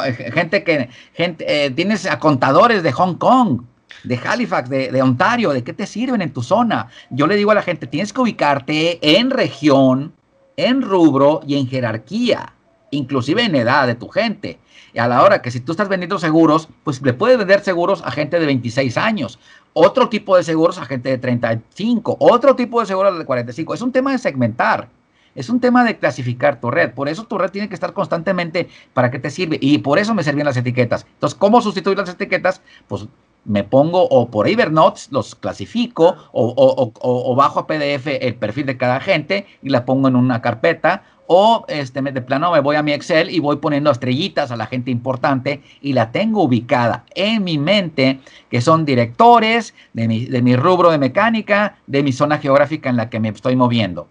[0.06, 3.64] eh, gente que, gente, eh, tienes a contadores de Hong Kong,
[4.04, 6.88] de Halifax, de, de, Ontario, ¿de qué te sirven en tu zona?
[7.10, 10.14] Yo le digo a la gente, tienes que ubicarte en región,
[10.58, 12.54] en rubro y en jerarquía,
[12.92, 14.60] inclusive en edad de tu gente.
[14.94, 18.02] Y a la hora que si tú estás vendiendo seguros, pues le puedes vender seguros
[18.04, 19.40] a gente de 26 años,
[19.74, 23.74] otro tipo de seguros a gente de 35, otro tipo de seguros de 45.
[23.74, 24.90] Es un tema de segmentar.
[25.36, 26.92] Es un tema de clasificar tu red.
[26.92, 29.58] Por eso tu red tiene que estar constantemente para qué te sirve.
[29.62, 31.06] Y por eso me sirven las etiquetas.
[31.14, 32.62] Entonces, ¿cómo sustituir las etiquetas?
[32.88, 33.08] Pues
[33.50, 38.78] me pongo o por Evernote, los clasifico o, o, bajo a PDF el perfil de
[38.78, 42.84] cada gente y la pongo en una carpeta o este, de plano me voy a
[42.84, 47.44] mi Excel y voy poniendo estrellitas a la gente importante y la tengo ubicada en
[47.44, 52.40] mi mente, que son directores de mi, de mi rubro de mecánica, de mi zona
[52.40, 54.08] geográfica en la que me estoy moviendo.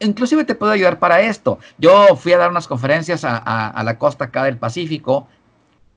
[0.00, 1.58] Inclusive te puedo ayudar para esto.
[1.78, 5.28] Yo fui a dar unas conferencias a, a, la costa acá del Pacífico.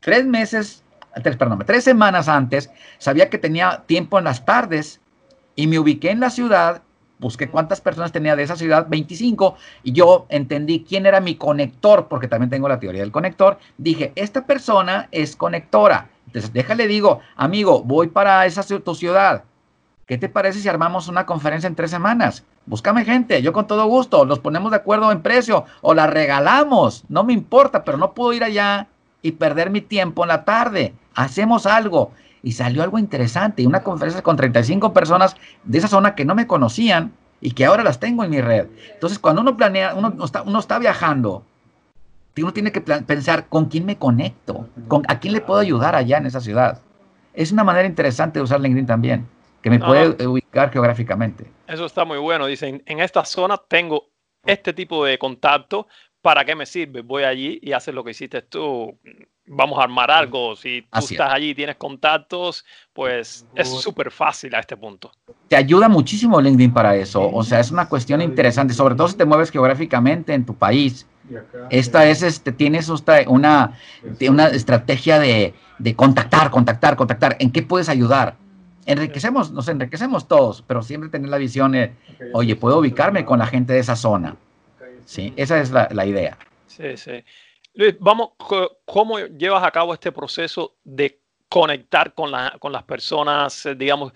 [0.01, 0.83] Tres meses,
[1.23, 5.01] tres, perdón, tres semanas antes, sabía que tenía tiempo en las tardes
[5.55, 6.81] y me ubiqué en la ciudad
[7.19, 12.07] busqué cuántas personas tenía de esa ciudad, 25, y yo entendí quién era mi conector,
[12.07, 13.59] porque también tengo la teoría del conector.
[13.77, 16.09] Dije, esta persona es conectora.
[16.25, 19.43] Entonces, déjale, digo, amigo, voy para esa tu ciudad.
[20.05, 22.43] ¿Qué te parece si armamos una conferencia en tres semanas?
[22.65, 27.03] Búscame gente, yo con todo gusto, los ponemos de acuerdo en precio o la regalamos,
[27.09, 28.87] no me importa, pero no puedo ir allá
[29.21, 30.93] y perder mi tiempo en la tarde.
[31.15, 36.15] Hacemos algo y salió algo interesante, y una conferencia con 35 personas de esa zona
[36.15, 38.67] que no me conocían y que ahora las tengo en mi red.
[38.93, 41.43] Entonces, cuando uno planea, uno está, uno está viajando,
[42.43, 46.17] uno tiene que pensar con quién me conecto, con a quién le puedo ayudar allá
[46.17, 46.81] en esa ciudad.
[47.33, 49.27] Es una manera interesante de usar LinkedIn también,
[49.61, 51.49] que me puede ubicar geográficamente.
[51.67, 52.45] Eso está muy bueno.
[52.47, 54.09] Dicen, en esta zona tengo
[54.45, 55.87] este tipo de contacto,
[56.21, 57.01] ¿para qué me sirve?
[57.01, 58.97] Voy allí y haces lo que hiciste tú
[59.49, 60.55] vamos a armar algo.
[60.55, 65.11] Si tú estás allí y tienes contactos, pues es súper fácil a este punto.
[65.47, 67.29] Te ayuda muchísimo LinkedIn para eso.
[67.29, 71.05] O sea, es una cuestión interesante, sobre todo si te mueves geográficamente en tu país.
[71.69, 72.89] Esta es, este, tienes
[73.27, 73.73] una,
[74.29, 77.35] una estrategia de, de contactar, contactar, contactar.
[77.39, 78.35] ¿En qué puedes ayudar?
[78.85, 81.93] Enriquecemos, nos enriquecemos todos, pero siempre tener la visión de,
[82.33, 84.37] oye, puedo ubicarme con la gente de esa zona.
[85.09, 86.37] Sí, esa es la, la idea.
[86.67, 87.23] Sí, sí.
[87.73, 88.33] Luis, vamos,
[88.85, 91.19] ¿cómo llevas a cabo este proceso de
[91.49, 93.65] conectar con, la, con las personas?
[93.65, 94.13] Eh, digamos,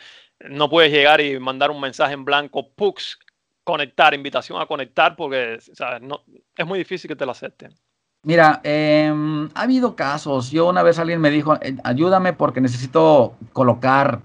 [0.52, 3.18] no puedes llegar y mandar un mensaje en blanco, pux,
[3.64, 5.58] conectar, invitación a conectar, porque
[6.02, 6.22] No,
[6.56, 7.74] es muy difícil que te lo acepten.
[8.22, 10.52] Mira, em, ha habido casos.
[10.52, 14.22] Yo una vez alguien me dijo, eh, ayúdame porque necesito colocar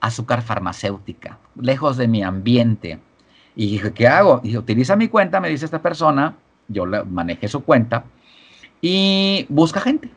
[0.00, 3.00] azúcar farmacéutica lejos de mi ambiente.
[3.54, 4.40] Y dije, ¿qué hago?
[4.42, 6.34] Y utiliza mi cuenta, me dice esta persona.
[6.68, 8.04] Yo le manejé su cuenta
[8.80, 10.10] y busca gente.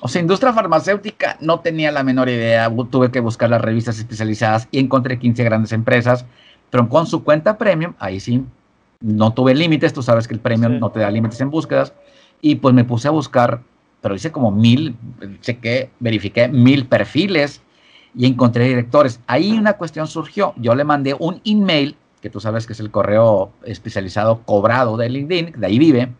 [0.00, 2.70] O sea, industria farmacéutica no tenía la menor idea.
[2.90, 6.24] Tuve que buscar las revistas especializadas y encontré 15 grandes empresas.
[6.70, 8.44] Pero con su cuenta premium, ahí sí,
[9.00, 9.92] no tuve límites.
[9.92, 11.92] Tú sabes que el premium no te da límites en búsquedas.
[12.40, 13.60] Y pues me puse a buscar,
[14.00, 14.96] pero hice como mil,
[15.40, 17.62] chequé, verifiqué mil perfiles
[18.14, 19.20] y encontré directores.
[19.26, 20.54] Ahí una cuestión surgió.
[20.56, 25.10] Yo le mandé un email, que tú sabes que es el correo especializado cobrado de
[25.10, 26.12] LinkedIn, de ahí vive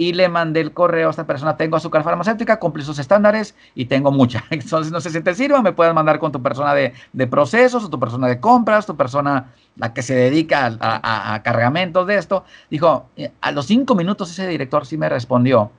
[0.00, 3.86] y le mandé el correo a esta persona, tengo azúcar farmacéutica, cumple sus estándares y
[3.86, 4.44] tengo mucha.
[4.50, 6.92] Entonces, no sé si te sirva, me puedes mandar con tu persona de,
[7.26, 12.16] procesos o tu persona de compras, tu persona la que se dedica a, cargamentos de
[12.16, 12.44] esto.
[12.70, 15.72] Dijo, eh, a los cinco minutos ese director sí me respondió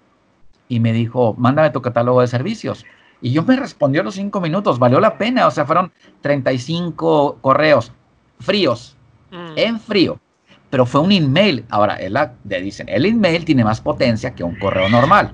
[0.67, 2.86] y me dijo, mándame tu catálogo de servicios.
[3.21, 7.38] Y yo me respondió a los cinco minutos, valió la pena, o sea, fueron 35
[7.41, 7.93] correos
[8.39, 8.97] fríos,
[9.32, 9.54] mm.
[9.58, 10.20] en frío
[10.70, 11.65] pero fue un email.
[11.70, 15.32] Ahora, le dicen, el email tiene más potencia que un correo normal.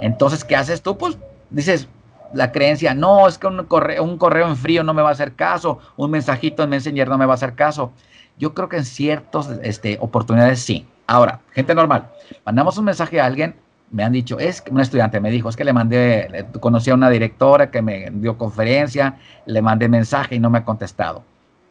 [0.00, 0.96] Entonces, ¿qué haces tú?
[0.96, 1.18] Pues
[1.50, 1.88] dices,
[2.32, 5.12] la creencia, no, es que un correo, un correo en frío no me va a
[5.12, 7.92] hacer caso, un mensajito en Messenger no me va a hacer caso.
[8.38, 10.86] Yo creo que en ciertas este, oportunidades sí.
[11.06, 12.08] Ahora, gente normal,
[12.44, 13.54] mandamos un mensaje a alguien,
[13.92, 16.94] me han dicho, es que un estudiante me dijo, es que le mandé, conocí a
[16.94, 21.22] una directora que me dio conferencia, le mandé mensaje y no me ha contestado.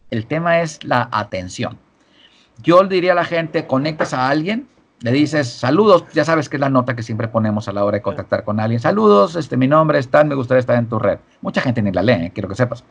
[0.09, 1.77] El tema es la atención.
[2.61, 4.67] Yo le diría a la gente, conectas a alguien,
[5.01, 7.97] le dices saludos, ya sabes que es la nota que siempre ponemos a la hora
[7.97, 8.79] de contactar con alguien.
[8.79, 11.19] Saludos, este, mi nombre es tal, me gustaría estar en tu red.
[11.41, 12.83] Mucha gente ni la lee, eh, quiero que sepas.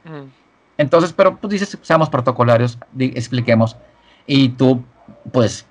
[0.77, 3.77] Entonces, pero tú dices, seamos protocolarios, expliquemos.
[4.27, 4.85] Y tú,
[5.33, 5.66] pues,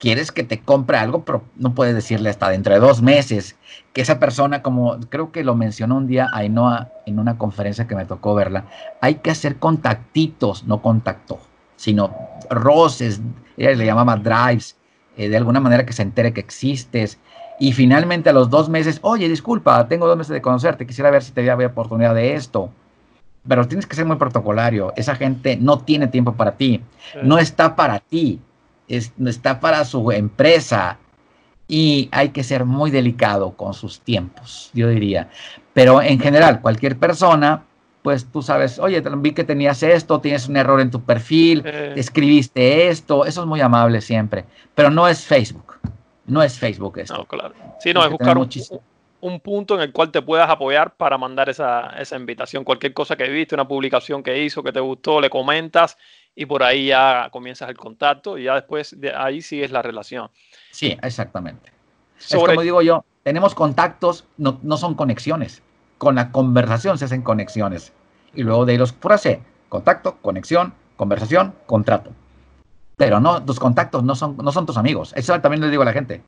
[0.00, 3.56] quieres que te compre algo, pero no puedes decirle hasta dentro de dos meses
[3.92, 7.94] que esa persona, como creo que lo mencionó un día Ainhoa en una conferencia que
[7.94, 8.64] me tocó verla,
[9.00, 11.38] hay que hacer contactitos, no contacto
[11.80, 12.14] sino
[12.50, 13.22] roces,
[13.56, 14.76] ella le llamaba drives,
[15.16, 17.18] eh, de alguna manera que se entere que existes.
[17.58, 21.22] Y finalmente a los dos meses, oye, disculpa, tengo dos meses de conocerte, quisiera ver
[21.22, 22.70] si te había oportunidad de esto.
[23.48, 24.92] Pero tienes que ser muy protocolario.
[24.94, 26.82] Esa gente no tiene tiempo para ti.
[27.22, 28.38] No está para ti.
[28.90, 30.98] Es, está para su empresa.
[31.68, 35.30] Y hay que ser muy delicado con sus tiempos, yo diría.
[35.72, 37.62] Pero en general, cualquier persona
[38.02, 41.64] pues tú sabes, oye, vi que tenías esto, tienes un error en tu perfil,
[41.96, 45.78] escribiste esto, eso es muy amable siempre, pero no es Facebook,
[46.26, 47.18] no es Facebook esto.
[47.18, 47.54] No, claro.
[47.78, 48.38] Sí, no, es buscar
[49.20, 53.16] un, punto en el cual te puedas apoyar para mandar esa, esa invitación, cualquier cosa
[53.16, 55.98] que viste, una publicación que hizo, que te gustó, le comentas
[56.34, 60.30] y por ahí ya comienzas el contacto y ya después de ahí sigues la relación.
[60.70, 61.72] Sí, exactamente.
[62.18, 65.62] Es como digo yo, tenemos contactos, no, no son conexiones
[66.00, 67.92] con la conversación se hacen conexiones.
[68.32, 72.10] Y luego de ahí los frase, contacto, conexión, conversación, contrato.
[72.96, 75.12] Pero no, tus contactos no son, no son tus amigos.
[75.14, 76.22] Eso también le digo a la gente.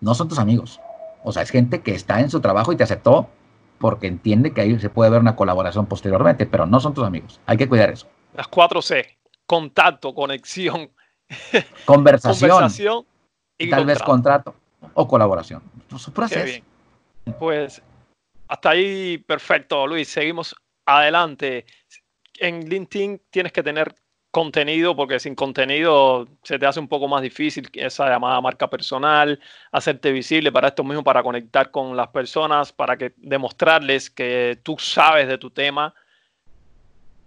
[0.00, 0.80] No son tus amigos.
[1.24, 3.28] O sea, es gente que está en su trabajo y te aceptó
[3.78, 7.40] porque entiende que ahí se puede ver una colaboración posteriormente, pero no son tus amigos.
[7.46, 8.06] Hay que cuidar eso.
[8.32, 9.18] Las cuatro C.
[9.46, 10.90] Contacto, conexión.
[11.84, 13.06] Conversación.
[13.58, 14.54] y tal vez contrato
[14.94, 15.62] o colaboración.
[15.88, 16.10] Pues,
[17.38, 17.82] pues
[18.48, 20.08] hasta ahí, perfecto, Luis.
[20.08, 20.54] Seguimos
[20.84, 21.66] adelante.
[22.38, 23.94] En LinkedIn tienes que tener
[24.30, 29.40] contenido, porque sin contenido se te hace un poco más difícil esa llamada marca personal,
[29.72, 34.76] hacerte visible para esto mismo, para conectar con las personas, para que demostrarles que tú
[34.78, 35.94] sabes de tu tema.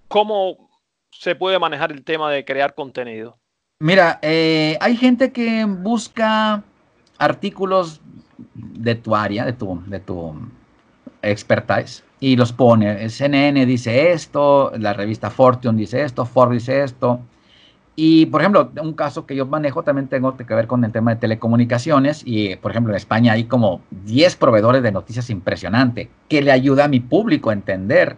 [0.07, 0.68] ¿Cómo
[1.11, 3.37] se puede manejar el tema de crear contenido?
[3.79, 6.63] Mira, eh, hay gente que busca
[7.17, 8.01] artículos
[8.53, 10.35] de tu área, de tu, de tu
[11.21, 13.09] expertise y los pone.
[13.09, 17.21] CNN dice esto, la revista Fortune dice esto, Forbes dice esto.
[17.95, 21.13] Y, por ejemplo, un caso que yo manejo también tengo que ver con el tema
[21.13, 26.41] de telecomunicaciones y, por ejemplo, en España hay como 10 proveedores de noticias impresionante que
[26.41, 28.15] le ayuda a mi público a entender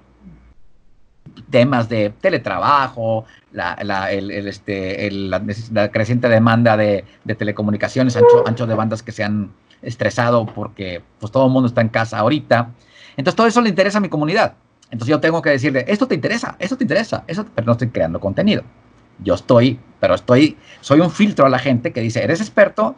[1.50, 7.06] temas de teletrabajo, la, este, la, creciente demanda de,
[7.38, 11.82] telecomunicaciones, ancho, ancho, de bandas que se han estresado porque pues todo el mundo está
[11.82, 12.70] en casa ahorita.
[13.18, 14.54] Entonces todo eso le interesa a mi comunidad.
[14.90, 17.90] Entonces yo tengo que decirle, esto te interesa, esto te interesa, eso, pero no estoy
[17.90, 18.64] creando contenido.
[19.20, 22.96] Yo estoy, pero estoy, soy un filtro a la gente que dice, eres experto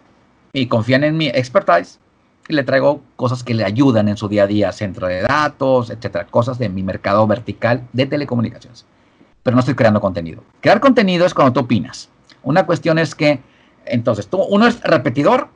[0.53, 1.99] y confían en mi expertise
[2.47, 6.27] le traigo cosas que le ayudan en su día a día, centro de datos, etcétera,
[6.27, 8.85] cosas de mi mercado vertical de telecomunicaciones.
[9.43, 10.43] Pero no estoy creando contenido.
[10.61, 12.09] Crear contenido es cuando tú opinas.
[12.43, 13.39] Una cuestión es que,
[13.85, 15.47] entonces, tú, uno es repetidor,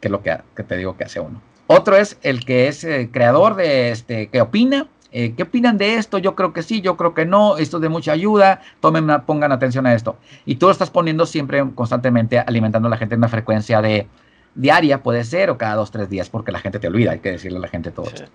[0.00, 1.40] que es lo que, te digo que hace uno.
[1.66, 4.88] Otro es el que es eh, creador de este, que opina.
[5.12, 6.18] Eh, ¿Qué opinan de esto?
[6.18, 7.58] Yo creo que sí, yo creo que no.
[7.58, 8.60] Esto es de mucha ayuda.
[8.80, 10.16] Tomen, pongan atención a esto.
[10.46, 14.06] Y tú lo estás poniendo siempre constantemente alimentando a la gente en una frecuencia de
[14.54, 17.12] diaria, puede ser, o cada dos, tres días, porque la gente te olvida.
[17.12, 18.30] Hay que decirle a la gente todo esto.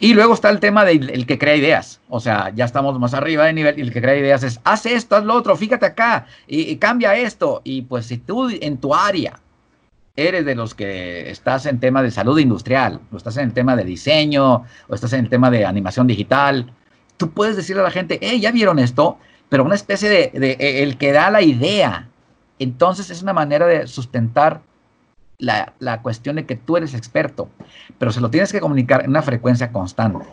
[0.00, 2.00] Y luego está el tema del que crea ideas.
[2.08, 4.86] O sea, ya estamos más arriba de nivel y el que crea ideas es, haz
[4.86, 7.62] esto, haz lo otro, fíjate acá y cambia esto.
[7.64, 9.40] Y pues si tú en tu área
[10.18, 13.76] eres de los que estás en tema de salud industrial, o estás en el tema
[13.76, 16.72] de diseño, o estás en el tema de animación digital,
[17.16, 20.82] tú puedes decirle a la gente, hey, ya vieron esto, pero una especie de, e,
[20.82, 22.08] el que da la idea.
[22.58, 24.60] Entonces es una manera de sustentar
[25.38, 27.48] la, la, cuestión de que tú eres experto,
[27.98, 30.24] pero se lo tienes que comunicar en una frecuencia constante,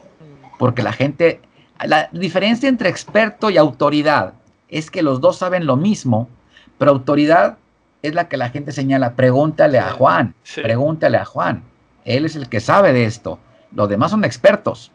[0.57, 1.41] porque la gente,
[1.83, 4.33] la diferencia entre experto y autoridad
[4.67, 6.27] es que los dos saben lo mismo,
[6.77, 7.57] pero autoridad
[8.01, 9.13] es la que la gente señala.
[9.15, 11.63] Pregúntale a Juan, pregúntale a Juan.
[12.03, 13.39] Él es el que sabe de esto.
[13.71, 14.91] Los demás son expertos.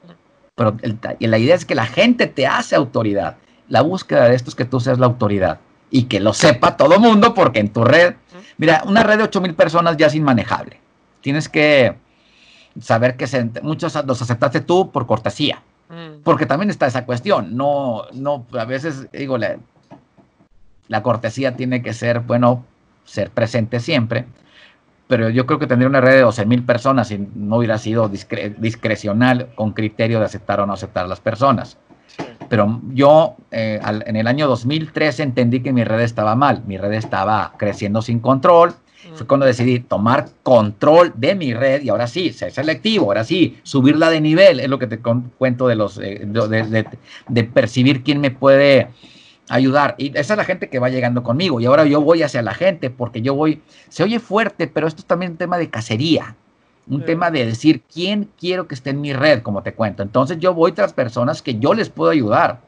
[0.54, 0.76] Pero
[1.18, 3.36] la idea es que la gente te hace autoridad.
[3.68, 5.58] La búsqueda de esto es que tú seas la autoridad
[5.90, 8.14] y que lo sepa todo mundo porque en tu red,
[8.58, 10.80] mira, una red de 8 mil personas ya es inmanejable.
[11.20, 11.96] Tienes que
[12.80, 13.26] saber que
[13.62, 15.62] muchos los aceptaste tú por cortesía.
[15.88, 16.22] Mm.
[16.22, 17.56] Porque también está esa cuestión.
[17.56, 19.56] No, no, a veces digo, la,
[20.88, 22.64] la cortesía tiene que ser, bueno,
[23.04, 24.26] ser presente siempre,
[25.08, 28.08] pero yo creo que tendría una red de 12 mil personas si no hubiera sido
[28.08, 31.76] discrecional con criterio de aceptar o no aceptar a las personas.
[32.50, 36.92] Pero yo eh, en el año 2013 entendí que mi red estaba mal, mi red
[36.92, 38.74] estaba creciendo sin control.
[39.14, 43.58] Fue cuando decidí tomar control de mi red y ahora sí, ser selectivo, ahora sí,
[43.62, 46.26] subirla de nivel, es lo que te cuento de los eh,
[47.28, 48.88] de percibir quién me puede
[49.48, 49.94] ayudar.
[49.98, 51.60] Y esa es la gente que va llegando conmigo.
[51.60, 55.00] Y ahora yo voy hacia la gente porque yo voy, se oye fuerte, pero esto
[55.00, 56.36] es también un tema de cacería.
[56.86, 60.02] Un tema de decir quién quiero que esté en mi red, como te cuento.
[60.02, 62.60] Entonces yo voy tras personas que yo les puedo ayudar.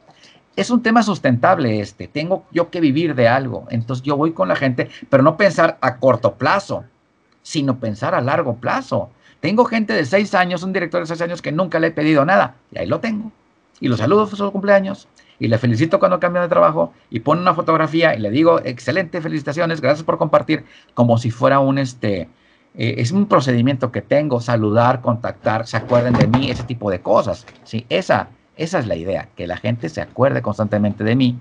[0.55, 2.07] Es un tema sustentable este.
[2.07, 3.65] Tengo yo que vivir de algo.
[3.69, 6.85] Entonces yo voy con la gente, pero no pensar a corto plazo,
[7.41, 9.09] sino pensar a largo plazo.
[9.41, 12.23] Tengo gente de seis años, un director de seis años que nunca le he pedido
[12.23, 12.55] nada.
[12.71, 13.31] Y ahí lo tengo.
[13.81, 17.41] Y los saludo por su cumpleaños y le felicito cuando cambia de trabajo y pone
[17.41, 22.29] una fotografía y le digo, excelente, felicitaciones, gracias por compartir, como si fuera un, este,
[22.75, 27.01] eh, es un procedimiento que tengo, saludar, contactar, se acuerden de mí, ese tipo de
[27.01, 27.45] cosas.
[27.63, 31.39] Sí, esa, esa es la idea, que la gente se acuerde constantemente de mí,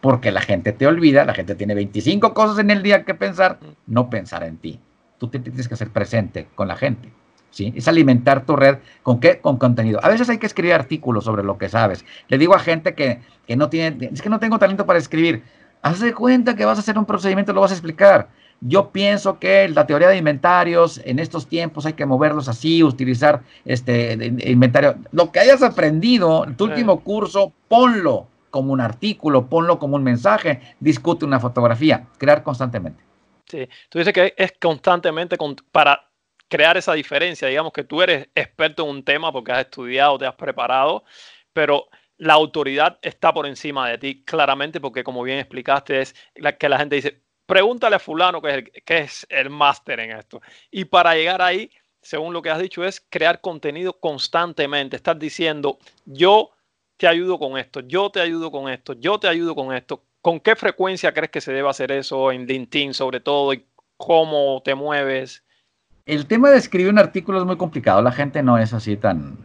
[0.00, 3.58] porque la gente te olvida, la gente tiene 25 cosas en el día que pensar,
[3.86, 4.80] no pensar en ti.
[5.18, 7.12] Tú te tienes que hacer presente con la gente.
[7.50, 7.72] ¿sí?
[7.76, 9.40] Es alimentar tu red con qué?
[9.40, 10.00] Con contenido.
[10.02, 12.04] A veces hay que escribir artículos sobre lo que sabes.
[12.28, 13.20] Le digo a gente que,
[13.56, 15.42] no tiene, es que no tengo talento para escribir.
[15.82, 18.28] Haz de cuenta que vas a hacer un procedimiento, lo vas a explicar.
[18.60, 23.42] Yo pienso que la teoría de inventarios en estos tiempos hay que moverlos así, utilizar
[23.64, 24.12] este
[24.44, 24.96] inventario.
[25.12, 30.02] Lo que hayas aprendido en tu último curso, ponlo como un artículo, ponlo como un
[30.02, 33.02] mensaje, discute una fotografía, crear constantemente.
[33.48, 35.36] Sí, tú dices que es constantemente
[35.72, 36.10] para
[36.48, 37.48] crear esa diferencia.
[37.48, 41.04] Digamos que tú eres experto en un tema porque has estudiado, te has preparado,
[41.52, 46.58] pero la autoridad está por encima de ti, claramente, porque como bien explicaste, es la,
[46.58, 50.12] que la gente dice, pregúntale a fulano que es el, que es el máster en
[50.12, 50.40] esto.
[50.70, 51.68] Y para llegar ahí,
[52.00, 56.50] según lo que has dicho, es crear contenido constantemente, estar diciendo, yo
[56.96, 60.04] te ayudo con esto, yo te ayudo con esto, yo te ayudo con esto.
[60.22, 64.62] ¿Con qué frecuencia crees que se debe hacer eso en LinkedIn sobre todo y cómo
[64.64, 65.42] te mueves?
[66.06, 68.00] el tema de escribir un artículo es muy complicado.
[68.00, 69.38] La gente no es así tan,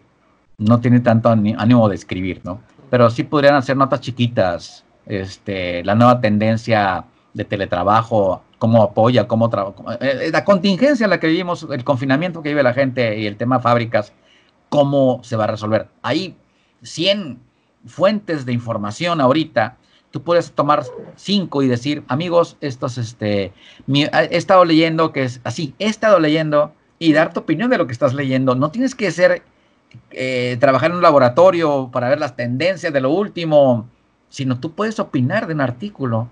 [0.58, 2.62] no tiene tanto ánimo de escribir, ¿no?
[2.90, 7.06] Pero sí podrían hacer notas chiquitas, este, la nueva tendencia
[7.36, 12.42] de teletrabajo, cómo apoya, cómo trabaja, eh, la contingencia en la que vivimos, el confinamiento
[12.42, 14.12] que vive la gente y el tema fábricas,
[14.70, 15.88] cómo se va a resolver.
[16.02, 16.36] Hay
[16.82, 17.40] 100
[17.86, 19.78] fuentes de información ahorita
[20.16, 20.86] tú puedes tomar
[21.18, 23.52] cinco y decir, amigos, estos, este,
[23.94, 27.86] he estado leyendo que es así, he estado leyendo y dar tu opinión de lo
[27.86, 28.56] que estás leyendo.
[28.56, 29.44] No tienes que ser,
[30.12, 33.90] eh, trabajar en un laboratorio para ver las tendencias de lo último,
[34.30, 36.30] sino tú puedes opinar de un artículo.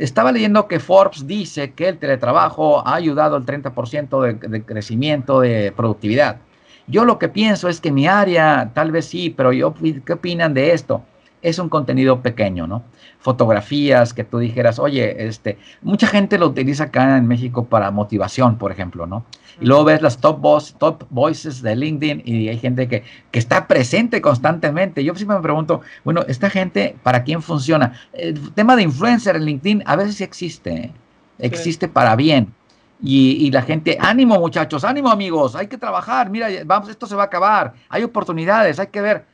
[0.00, 5.40] Estaba leyendo que Forbes dice que el teletrabajo ha ayudado al 30% de, de crecimiento
[5.40, 6.38] de productividad.
[6.86, 9.74] Yo lo que pienso es que mi área, tal vez sí, pero yo,
[10.06, 11.02] ¿qué opinan de esto?
[11.42, 12.82] Es un contenido pequeño, ¿no?
[13.18, 18.56] Fotografías que tú dijeras, oye, este, mucha gente lo utiliza acá en México para motivación,
[18.56, 19.24] por ejemplo, ¿no?
[19.60, 23.38] Y luego ves las top, voice, top voices de LinkedIn y hay gente que, que,
[23.38, 25.04] está presente constantemente.
[25.04, 27.92] Yo siempre me pregunto, bueno, ¿esta gente para quién funciona?
[28.12, 30.92] El tema de influencer en LinkedIn a veces sí existe,
[31.38, 32.54] existe para bien.
[33.02, 37.14] Y, y, la gente, ánimo muchachos, ánimo amigos, hay que trabajar, mira, vamos, esto se
[37.14, 39.24] va a acabar, hay oportunidades, hay que ver.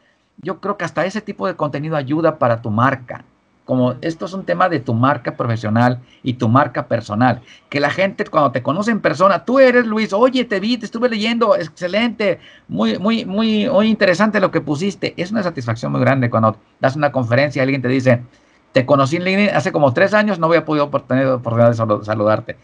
[0.42, 3.24] Yo creo que hasta ese tipo de contenido ayuda para tu marca
[3.66, 7.42] como esto es un tema de tu marca profesional y tu marca personal.
[7.68, 10.86] Que la gente cuando te conoce en persona, tú eres Luis, oye, te vi, te
[10.86, 15.14] estuve leyendo, excelente, muy, muy, muy, muy interesante lo que pusiste.
[15.16, 18.22] Es una satisfacción muy grande cuando das una conferencia y alguien te dice,
[18.70, 22.56] te conocí en LinkedIn hace como tres años, no había podido tener oportunidad de saludarte.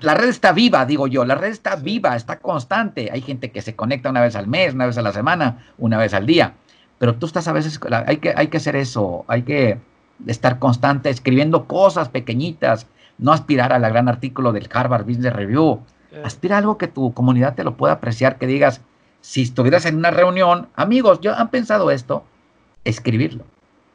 [0.00, 3.10] La red está viva, digo yo, la red está viva, está constante.
[3.12, 5.98] Hay gente que se conecta una vez al mes, una vez a la semana, una
[5.98, 6.54] vez al día
[6.98, 9.78] pero tú estás a veces, hay que, hay que hacer eso, hay que
[10.26, 12.86] estar constante escribiendo cosas pequeñitas,
[13.18, 15.80] no aspirar a la gran artículo del Harvard Business Review,
[16.24, 18.80] aspira a algo que tu comunidad te lo pueda apreciar, que digas,
[19.20, 22.24] si estuvieras en una reunión, amigos, ¿yo han pensado esto?
[22.84, 23.44] Escribirlo.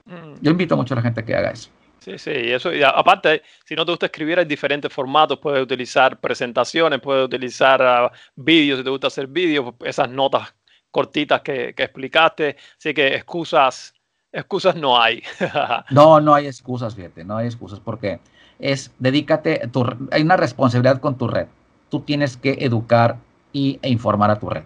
[0.06, 0.42] Mm.
[0.42, 1.70] Yo invito mucho a la gente a que haga eso.
[2.04, 6.20] Sí, sí, eso, y aparte, si no te gusta escribir, hay diferentes formatos, puedes utilizar
[6.20, 10.54] presentaciones, puedes utilizar uh, vídeos, si te gusta hacer vídeos, esas notas
[10.92, 12.58] cortitas que, que explicaste.
[12.78, 13.94] Así que excusas,
[14.34, 15.24] excusas no hay.
[15.92, 18.20] no, no hay excusas, fíjate, no hay excusas porque
[18.60, 21.48] es, dedícate, tu, hay una responsabilidad con tu red.
[21.90, 23.16] Tú tienes que educar
[23.54, 24.64] y, e informar a tu red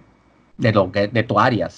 [0.58, 1.70] de lo que de tu área,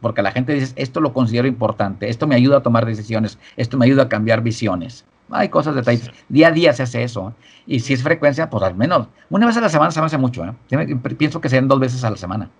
[0.00, 3.76] porque la gente dice, esto lo considero importante, esto me ayuda a tomar decisiones, esto
[3.76, 5.04] me ayuda a cambiar visiones.
[5.30, 6.10] Hay cosas, detalles.
[6.28, 7.34] Día a día se hace eso.
[7.66, 10.18] Y si es frecuencia, pues al menos una vez a la semana se me hace
[10.18, 10.44] mucho.
[10.44, 10.96] ¿eh?
[11.16, 12.50] Pienso que sean dos veces a la semana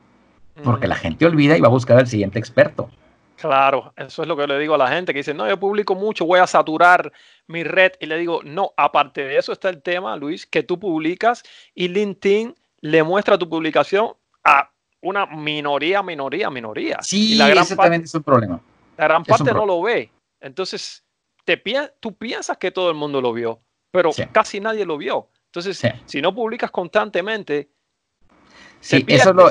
[0.62, 2.91] porque la gente olvida y va a buscar al siguiente experto.
[3.37, 5.95] Claro, eso es lo que le digo a la gente que dice, no, yo publico
[5.95, 7.12] mucho, voy a saturar
[7.49, 7.93] mi red.
[8.01, 11.43] Y le digo, no, aparte de eso está el tema, Luis, que tú publicas
[11.75, 14.12] y LinkedIn le muestra tu publicación
[14.45, 14.70] a
[15.05, 16.98] una minoría, minoría, minoría.
[17.02, 18.61] Sí, la gran ese parte, también es un problema.
[18.96, 20.11] La gran parte no lo ve.
[20.40, 21.05] Entonces,
[21.44, 21.62] te,
[22.00, 25.28] tú piensas que todo el mundo lo vio, pero casi nadie lo vio.
[25.46, 27.70] Entonces, si no publicas constantemente,
[28.80, 29.50] sí, eso es lo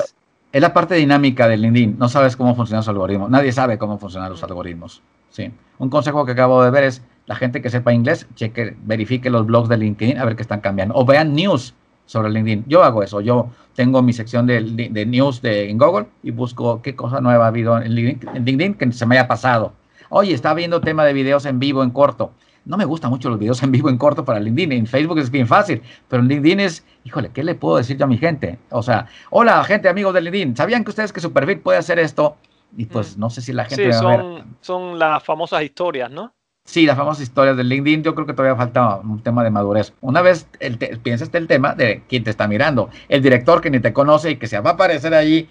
[0.54, 1.98] es la parte dinámica del LinkedIn.
[1.98, 3.28] No sabes cómo funcionan los algoritmos.
[3.28, 5.02] Nadie sabe cómo funcionan los algoritmos.
[5.30, 5.50] Sí.
[5.78, 9.46] Un consejo que acabo de ver es la gente que sepa inglés, cheque, verifique los
[9.46, 10.94] blogs de LinkedIn a ver qué están cambiando.
[10.94, 11.74] O vean news
[12.06, 12.64] sobre LinkedIn.
[12.66, 13.20] Yo hago eso.
[13.20, 14.60] Yo tengo mi sección de,
[15.06, 19.06] news de, en Google y busco qué cosa nueva ha habido en LinkedIn, que se
[19.06, 19.72] me haya pasado.
[20.10, 22.32] Oye, está viendo tema de videos en vivo, en corto.
[22.64, 24.72] No me gustan mucho los videos en vivo en corto para LinkedIn.
[24.72, 28.04] En Facebook es bien fácil, pero en LinkedIn es, híjole, ¿qué le puedo decir yo
[28.04, 28.58] a mi gente?
[28.70, 31.98] O sea, hola, gente, amigos de LinkedIn, ¿sabían que ustedes que su perfil puede hacer
[31.98, 32.36] esto?
[32.76, 33.20] Y pues mm.
[33.20, 33.92] no sé si la gente.
[33.92, 36.32] Sí, son, son las famosas historias, ¿no?
[36.74, 39.92] Sí, las famosas historias del LinkedIn, yo creo que todavía falta un tema de madurez.
[40.00, 43.80] Una vez el piensas el tema de quién te está mirando, el director que ni
[43.80, 45.48] te conoce y que se va a aparecer allí,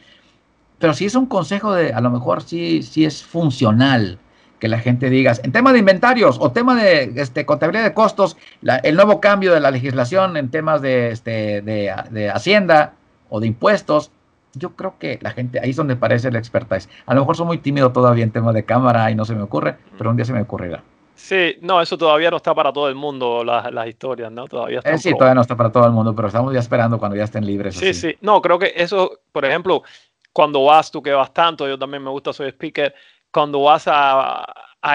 [0.80, 4.20] pero si es un consejo de, a lo mejor sí, sí es funcional
[4.60, 8.36] que la gente diga, en tema de inventarios o tema de este, contabilidad de costos,
[8.84, 12.96] el nuevo cambio de la legislación en temas de, este, de, hacienda
[13.30, 14.12] o de impuestos,
[14.56, 16.90] yo creo que la gente, ahí es donde parece la expertise.
[17.06, 19.44] A lo mejor soy muy tímido todavía en tema de cámara y no se me
[19.44, 20.84] ocurre, pero un día se me ocurrirá.
[21.16, 24.48] Sí, no, eso todavía no está para todo el mundo, las, historias, ¿no?
[24.48, 27.16] Todavía eh, sí, todavía no está para todo el mundo, pero estamos ya esperando cuando
[27.16, 27.76] ya estén libres.
[27.76, 29.84] Sí, sí, no, creo que eso, por ejemplo,
[30.32, 32.94] cuando vas, tú que vas tanto, yo también me gusta, soy speaker,
[33.32, 34.46] cuando vas a,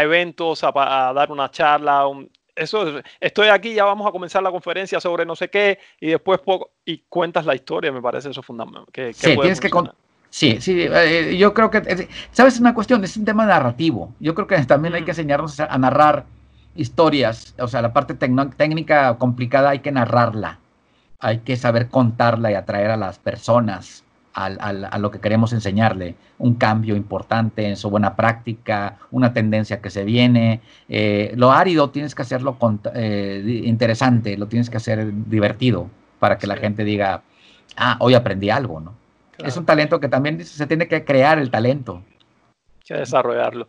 [0.03, 0.73] eventos, a,
[1.15, 2.05] dar una charla,
[2.55, 6.41] eso, estoy aquí, ya vamos a comenzar la conferencia sobre no sé qué, y después
[6.41, 8.85] poco, y cuentas la historia, me parece eso fundamental.
[8.93, 9.71] Que, sí, tienes que
[10.31, 12.55] Sí, sí, eh, yo creo que, ¿sabes?
[12.55, 14.13] Es una cuestión, es un tema narrativo.
[14.21, 16.27] Yo creo que también hay que enseñarnos a narrar
[16.75, 20.61] historias, o sea, la parte técnica complicada hay que narrarla,
[21.19, 24.05] hay que saber contarla y atraer a las personas
[24.39, 29.91] a lo que queremos enseñarle, un cambio importante en su buena práctica, una tendencia que
[29.91, 30.61] se viene.
[30.89, 32.57] Eh, lo árido tienes que hacerlo
[32.95, 37.23] eh, interesante, lo tienes que hacer divertido para que la gente diga,
[37.77, 38.95] ah, hoy aprendí algo, ¿no?
[39.39, 42.03] Es un talento que también se tiene que crear el talento.
[42.77, 43.69] Hay que desarrollarlo.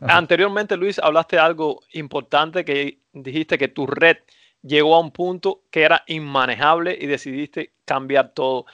[0.00, 4.18] Anteriormente, Luis, hablaste de algo importante que dijiste que tu red
[4.62, 8.66] llegó a un punto que era inmanejable y decidiste cambiar todo.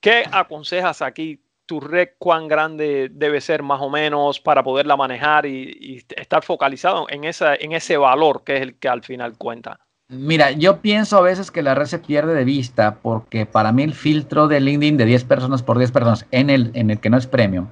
[0.00, 1.42] ¿Qué aconsejas aquí?
[1.66, 7.06] ¿Tu red cuán grande debe ser más o menos para poderla manejar y, estar focalizado
[7.08, 9.78] en, esa, en ese valor que es el que al final cuenta?
[10.12, 13.84] Mira, yo pienso a veces que la red se pierde de vista porque para mí
[13.84, 17.10] el filtro de LinkedIn de 10 personas por 10 personas en el, en el que
[17.10, 17.68] no es premium,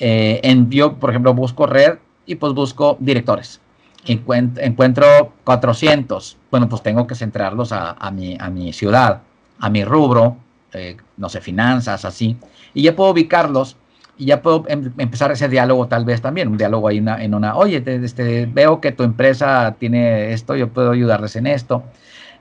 [0.00, 3.60] eh, en, yo, por ejemplo, busco red y pues busco directores.
[4.04, 9.22] encuentro 400, bueno, pues tengo que centrarlos a, mi, a mi ciudad,
[9.60, 10.36] a mi rubro,
[10.72, 12.36] eh, no sé, finanzas, así,
[12.74, 13.76] y ya puedo ubicarlos
[14.16, 17.56] y ya puedo em, empezar ese diálogo tal vez también, un diálogo ahí en una,
[17.56, 21.82] oye, este, veo que tu empresa tiene esto, yo puedo ayudarles en esto.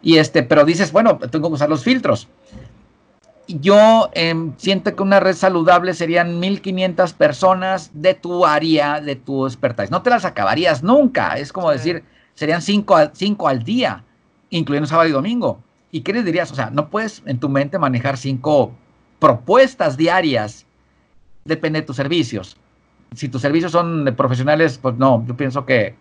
[0.01, 2.27] Y este, pero dices, bueno, tengo que usar los filtros.
[3.47, 9.45] Yo em, siento que una red saludable serían 1500 personas de tu área, de tu
[9.45, 9.91] expertise.
[9.91, 11.37] No te las acabarías nunca.
[11.37, 12.03] Es como decir,
[12.35, 14.03] serían 5 cinco al día,
[14.49, 15.59] incluyendo sábado y domingo.
[15.91, 16.51] ¿Y qué les dirías?
[16.51, 18.71] O sea, no puedes en tu mente manejar cinco
[19.19, 20.65] propuestas diarias
[21.45, 22.57] depende de tus servicios.
[23.15, 25.95] Si tus servicios son de profesionales, pues no, yo pienso que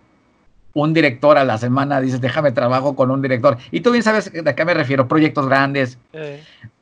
[0.75, 3.59] un director a la semana dices, déjame trabajo con un director.
[3.71, 5.99] Y tú bien sabes de qué me refiero, proyectos grandes.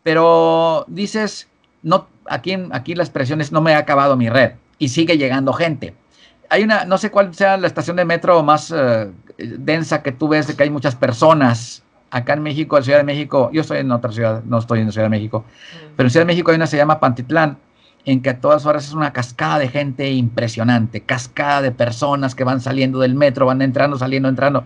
[0.02, 1.48] Pero dices,
[1.82, 5.52] no, aquí, aquí la expresión es, no me ha acabado mi red y sigue llegando
[5.52, 5.94] gente.
[6.48, 10.28] Hay una, no sé cuál sea la estación de metro más eh, densa que tú
[10.28, 11.82] ves, de que hay muchas personas.
[12.12, 14.90] Acá en México, en Ciudad de México, yo estoy en otra ciudad, no estoy en
[14.90, 15.92] Ciudad de México, mm.
[15.96, 17.56] pero en Ciudad de México hay una se llama Pantitlán
[18.04, 22.44] en que a todas horas es una cascada de gente impresionante, cascada de personas que
[22.44, 24.64] van saliendo del metro, van entrando, saliendo, entrando.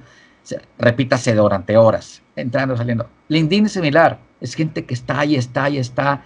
[0.78, 3.09] repítase durante horas, entrando, saliendo.
[3.28, 6.24] LinkedIn es similar, es gente que está y está y está.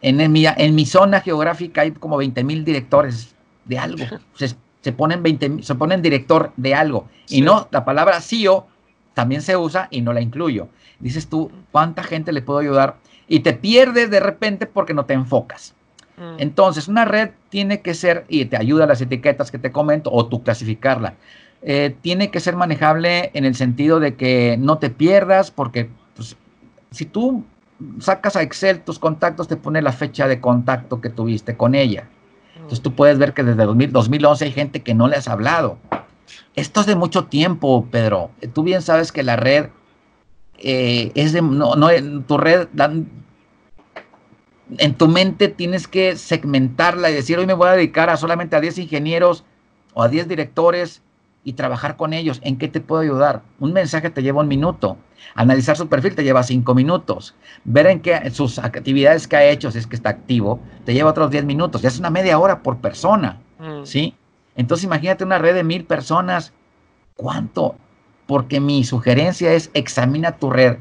[0.00, 3.34] En, mi, en mi zona geográfica hay como 20 mil directores
[3.64, 4.04] de algo.
[4.80, 7.08] Se, ponen 20, se ponen director de algo.
[7.28, 8.68] Y no, la palabra CEO
[9.12, 10.68] también se usa y no la incluyo.
[11.00, 12.96] Dices tú, ¿cuánta gente le puedo ayudar?
[13.26, 15.74] Y te pierdes de repente porque no te enfocas.
[16.18, 16.34] Mm.
[16.38, 20.26] Entonces, una red tiene que ser, y te ayuda las etiquetas que te comento, o
[20.26, 21.14] tú clasificarla,
[21.62, 26.36] eh, tiene que ser manejable en el sentido de que no te pierdas, porque pues,
[26.90, 27.44] si tú
[28.00, 32.08] sacas a Excel tus contactos, te pone la fecha de contacto que tuviste con ella.
[32.54, 35.78] Entonces tú puedes ver que desde 2011 hay gente que no le has hablado.
[36.54, 38.30] Esto es de mucho tiempo, Pedro.
[38.52, 39.68] Tú bien sabes que la red
[40.58, 41.88] eh, es de, no, no,
[42.26, 42.68] tu red
[44.76, 48.56] en tu mente tienes que segmentarla y decir, hoy me voy a dedicar a solamente
[48.56, 49.44] a 10 ingenieros
[49.94, 51.02] o a 10 directores
[51.44, 52.40] y trabajar con ellos.
[52.42, 53.42] ¿En qué te puedo ayudar?
[53.58, 54.98] Un mensaje te lleva un minuto.
[55.34, 57.34] Analizar su perfil te lleva cinco minutos.
[57.64, 61.10] Ver en qué sus actividades que ha hecho, si es que está activo, te lleva
[61.10, 61.80] otros 10 minutos.
[61.80, 63.40] Ya es una media hora por persona.
[63.58, 63.84] Mm.
[63.84, 64.14] ¿Sí?
[64.56, 66.52] Entonces imagínate una red de mil personas.
[67.16, 67.76] ¿Cuánto?
[68.26, 70.76] Porque mi sugerencia es examina tu red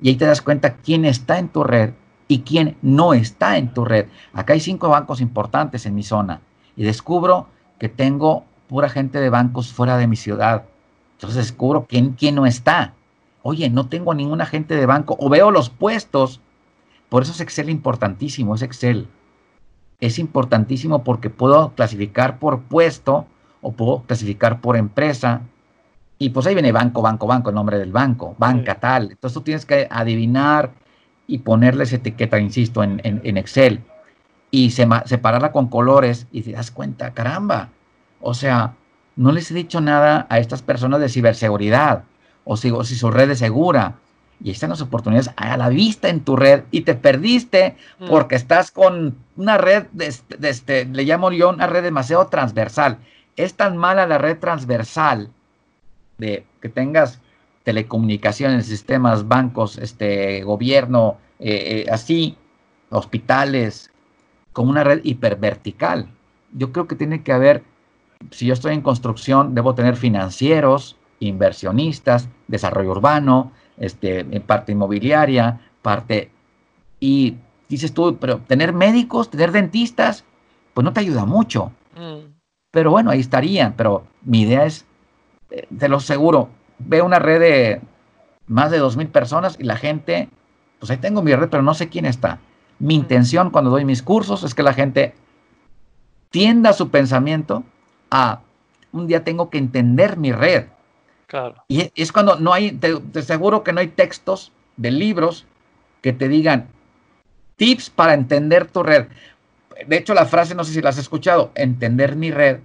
[0.00, 1.92] y ahí te das cuenta quién está en tu red
[2.28, 4.06] y quién no está en tu red.
[4.32, 6.40] Acá hay cinco bancos importantes en mi zona
[6.76, 7.48] y descubro
[7.78, 10.64] que tengo pura gente de bancos fuera de mi ciudad.
[11.14, 12.94] Entonces descubro quién, quién no está.
[13.42, 16.40] Oye, no tengo ninguna gente de banco o veo los puestos.
[17.08, 19.08] Por eso es Excel importantísimo, es Excel.
[20.00, 23.26] Es importantísimo porque puedo clasificar por puesto
[23.60, 25.42] o puedo clasificar por empresa.
[26.18, 29.10] Y pues ahí viene banco, banco, banco, el nombre del banco, banca tal.
[29.10, 30.72] Entonces tú tienes que adivinar
[31.26, 33.80] y ponerles etiqueta, insisto, en, Excel
[34.50, 37.70] y separarla con colores y te das cuenta, caramba,
[38.20, 38.74] o sea,
[39.16, 42.04] no les he dicho nada a estas personas de ciberseguridad
[42.44, 43.94] o si, si su red es segura.
[44.44, 48.08] Y están las oportunidades a la vista en tu red y te perdiste mm.
[48.08, 52.98] porque estás con una red, de, de este, le llamo yo una red demasiado transversal.
[53.36, 55.30] Es tan mala la red transversal
[56.18, 57.20] de que tengas
[57.64, 62.36] telecomunicaciones, sistemas, bancos, este, gobierno, eh, eh, así,
[62.90, 63.90] hospitales,
[64.52, 66.08] como una red hipervertical.
[66.52, 67.62] Yo creo que tiene que haber,
[68.30, 76.30] si yo estoy en construcción, debo tener financieros, inversionistas, desarrollo urbano, este, parte inmobiliaria, parte...
[77.00, 77.36] Y
[77.68, 80.24] dices tú, pero tener médicos, tener dentistas,
[80.74, 81.72] pues no te ayuda mucho.
[81.96, 82.32] Mm.
[82.70, 83.74] Pero bueno, ahí estarían.
[83.76, 84.86] Pero mi idea es,
[85.50, 86.48] eh, te lo seguro,
[86.86, 87.80] veo una red de
[88.46, 90.28] más de dos mil personas y la gente,
[90.78, 92.38] pues ahí tengo mi red, pero no sé quién está.
[92.78, 95.14] Mi intención cuando doy mis cursos es que la gente
[96.30, 97.64] tienda su pensamiento
[98.10, 98.40] a
[98.92, 100.66] un día tengo que entender mi red.
[101.26, 101.64] Claro.
[101.68, 105.46] Y es cuando no hay, te, te aseguro que no hay textos de libros
[106.02, 106.68] que te digan
[107.56, 109.06] tips para entender tu red.
[109.86, 112.58] De hecho, la frase, no sé si la has escuchado, entender mi red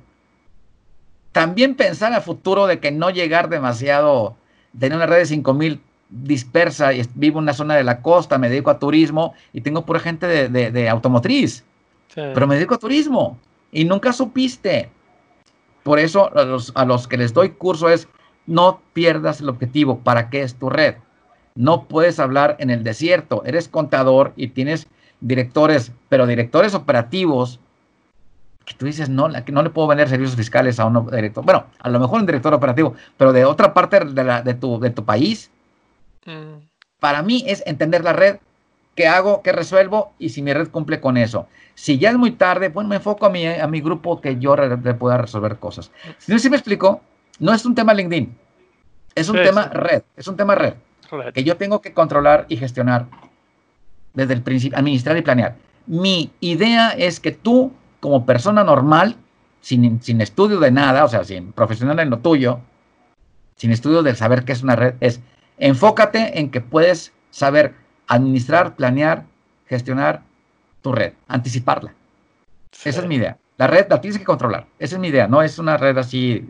[1.37, 4.35] también pensar a futuro de que no llegar demasiado,
[4.79, 5.79] tener una red de 5000
[6.09, 9.85] dispersa y vivo en una zona de la costa, me dedico a turismo y tengo
[9.85, 11.63] pura gente de, automotriz,
[12.15, 13.37] pero me dedico a turismo
[13.71, 14.89] y nunca supiste.
[15.83, 18.07] Por eso a los, a los que les doy curso es,
[18.47, 20.95] no pierdas el objetivo, ¿para qué es tu red?
[21.53, 24.87] No puedes hablar en el desierto, eres contador y tienes
[25.21, 27.59] directores, pero directores operativos
[28.67, 31.67] que tú dices, no, que no le puedo vender servicios fiscales a un director, bueno,
[31.79, 34.89] a lo mejor un director operativo, pero de otra parte de, la, de, tu, de
[34.89, 35.49] tu país.
[36.25, 36.65] Mm.
[36.99, 38.39] Para mí es entender la red,
[38.93, 41.47] qué hago, qué resuelvo y si mi red cumple con eso.
[41.75, 44.57] Si ya es muy tarde, pues me enfoco a mi, a mi grupo que yo
[44.57, 45.89] le pueda resolver cosas.
[46.17, 46.99] Si no, si me explico,
[47.39, 48.37] no es un tema LinkedIn,
[49.15, 50.73] es un tema red, es un tema red,
[51.33, 53.05] que yo tengo que controlar y gestionar
[54.13, 55.55] desde el principio, administrar y planear.
[55.85, 59.17] Mi idea es que tú como persona normal,
[59.61, 62.59] sin, sin estudio de nada, o sea, sin profesional en lo tuyo,
[63.55, 65.21] sin estudio de saber qué es una red, es
[65.57, 67.75] enfócate en que puedes saber
[68.07, 69.25] administrar, planear,
[69.67, 70.21] gestionar
[70.81, 71.93] tu red, anticiparla.
[72.83, 73.37] Esa es mi idea.
[73.57, 74.67] La red la tienes que controlar.
[74.79, 75.27] Esa es mi idea.
[75.27, 76.47] No es una red así.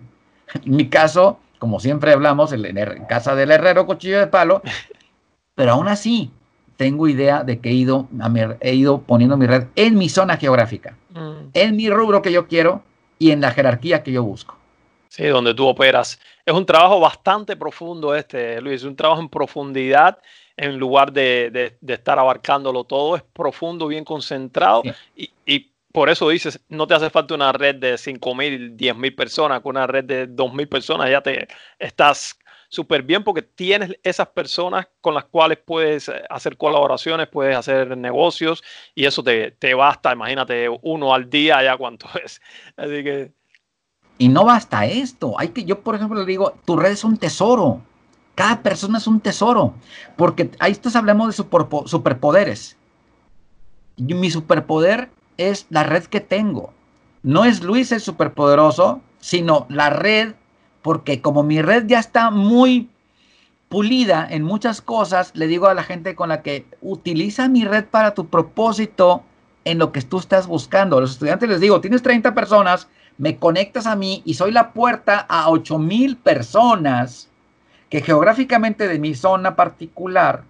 [0.54, 4.62] En mi caso, como siempre hablamos, en casa del herrero, cuchillo de palo.
[5.56, 6.32] Pero aún así,
[6.76, 8.08] tengo idea de que he ido,
[8.60, 11.50] he ido poniendo mi red en mi zona geográfica, mm.
[11.54, 12.84] en mi rubro que yo quiero
[13.20, 14.58] y en la jerarquía que yo busco.
[15.10, 16.20] Sí, donde tú operas.
[16.46, 20.20] Es un trabajo bastante profundo este, Luis, un trabajo en profundidad
[20.58, 24.82] en lugar de, estar abarcándolo todo, es profundo, bien concentrado
[25.16, 28.98] y, y, por eso dices, no te hace falta una red de 5 mil, 10
[28.98, 31.48] mil personas, con una red de 2 mil personas ya te
[31.80, 32.38] estás
[32.70, 37.98] súper bien porque tienes esas personas con las cuales puedes eh, hacer colaboraciones, puedes hacer
[37.98, 38.64] negocios
[38.94, 40.14] y eso te, te basta.
[40.14, 42.42] Imagínate uno al día ya cuánto es.
[42.76, 43.32] Así que.
[44.20, 45.40] Y no basta esto.
[45.40, 47.82] Hay que, yo, por ejemplo, le digo, tu red es un tesoro.
[48.34, 49.76] Cada persona es un tesoro.
[50.16, 52.78] Porque ahí estás hablando de superpoderes.
[53.98, 56.74] Mi superpoder es la red que tengo.
[57.22, 60.34] No es Luis el superpoderoso, sino la red
[60.88, 62.90] porque como mi red ya está muy
[63.68, 67.84] pulida en muchas cosas, le digo a la gente con la que utiliza mi red
[67.84, 69.22] para tu propósito
[69.66, 70.98] en lo que tú estás buscando.
[70.98, 74.72] A los estudiantes les digo, tienes 30 personas, me conectas a mí y soy la
[74.72, 77.28] puerta a 8 mil personas
[77.90, 80.46] que geográficamente de mi zona particular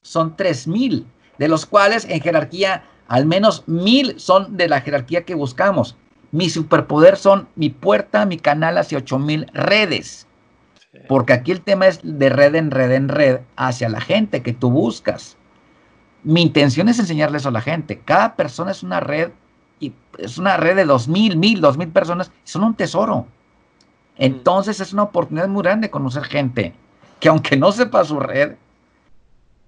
[0.00, 1.04] son 3 mil,
[1.36, 5.96] de los cuales en jerarquía al menos mil son de la jerarquía que buscamos.
[6.32, 10.26] Mi superpoder son mi puerta, mi canal hacia 8000 redes.
[11.08, 14.52] Porque aquí el tema es de red en red en red hacia la gente que
[14.52, 15.36] tú buscas.
[16.22, 18.00] Mi intención es enseñarles a la gente.
[18.00, 19.30] Cada persona es una red
[19.78, 22.32] y es una red de 2000, 1000, 2000 personas.
[22.44, 23.26] Son un tesoro.
[24.16, 26.74] Entonces es una oportunidad muy grande conocer gente
[27.20, 28.56] que aunque no sepa su red,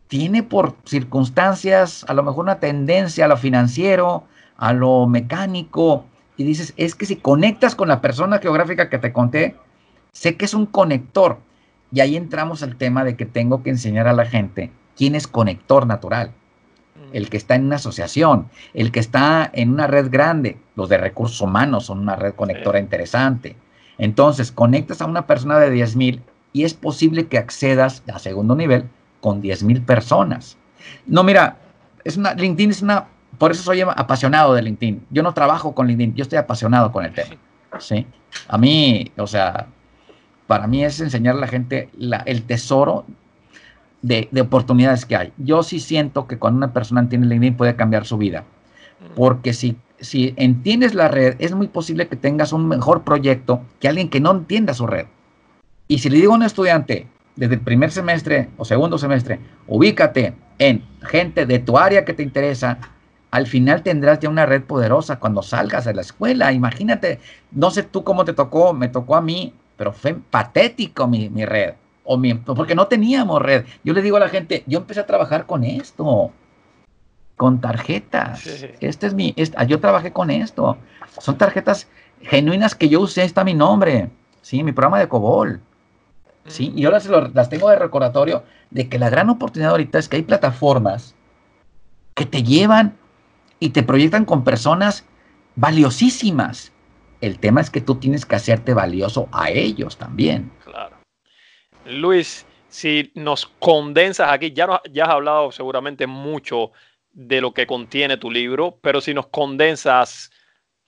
[0.08, 4.24] tiene por circunstancias a lo mejor una tendencia a lo financiero,
[4.56, 6.04] a lo mecánico,
[6.36, 9.56] y dices, es que si conectas con la persona geográfica que te conté,
[10.12, 11.38] sé que es un conector.
[11.92, 15.28] Y ahí entramos al tema de que tengo que enseñar a la gente quién es
[15.28, 16.32] conector natural.
[16.96, 17.16] Mm.
[17.16, 20.98] El que está en una asociación, el que está en una red grande, los de
[20.98, 23.56] recursos humanos son una red conectora interesante.
[23.98, 26.22] Entonces, conectas a una persona de 10 mil
[26.52, 28.88] y es posible que accedas a segundo nivel
[29.20, 30.56] con 10 mil personas.
[31.06, 31.58] No, mira,
[32.02, 33.06] es una, LinkedIn es una
[33.38, 35.06] por eso soy apasionado de LinkedIn.
[35.10, 37.36] Yo no trabajo con LinkedIn, yo estoy apasionado con el tema.
[37.78, 38.06] ¿sí?
[38.48, 39.66] A mí, o sea,
[40.46, 41.88] para mí es enseñar a la gente
[42.26, 43.04] el tesoro
[44.02, 45.32] de, oportunidades que hay.
[45.38, 48.44] Yo sí siento que cuando una persona entiende LinkedIn puede cambiar su vida.
[49.16, 53.88] Porque si, si entiendes la red, es muy posible que tengas un mejor proyecto que
[53.88, 55.06] alguien que no entienda su red.
[55.88, 57.06] Y si le digo a un estudiante
[57.36, 62.22] desde el primer semestre o segundo semestre, ubícate en gente de tu área que te
[62.22, 62.78] interesa,
[63.34, 66.52] al final tendrás ya una red poderosa cuando salgas de la escuela.
[66.52, 67.18] Imagínate,
[67.50, 71.74] no sé tú cómo te tocó, me tocó a mí, pero fue patético mi, red.
[72.04, 73.64] O mi, porque no teníamos red.
[73.82, 76.30] Yo le digo a la gente, yo empecé a trabajar con esto,
[77.34, 78.46] con tarjetas.
[78.78, 79.34] Este es mi,
[79.66, 80.78] yo trabajé con esto.
[81.18, 81.88] Son tarjetas
[82.20, 84.10] genuinas que yo usé, está mi nombre,
[84.42, 84.62] ¿sí?
[84.62, 85.60] Mi programa de COBOL.
[86.46, 86.72] ¿sí?
[86.76, 87.00] Y ahora
[87.34, 91.16] las tengo de recordatorio de que la gran oportunidad ahorita es que hay plataformas
[92.14, 92.96] que te llevan
[93.64, 95.06] y te proyectan con personas
[95.56, 96.72] valiosísimas.
[97.20, 100.50] El tema es que tú tienes que hacerte valioso a ellos también.
[100.64, 100.96] Claro.
[101.86, 106.72] Luis, si nos condensas aquí, ya, ya has hablado seguramente mucho
[107.12, 110.30] de lo que contiene tu libro, pero si nos condensas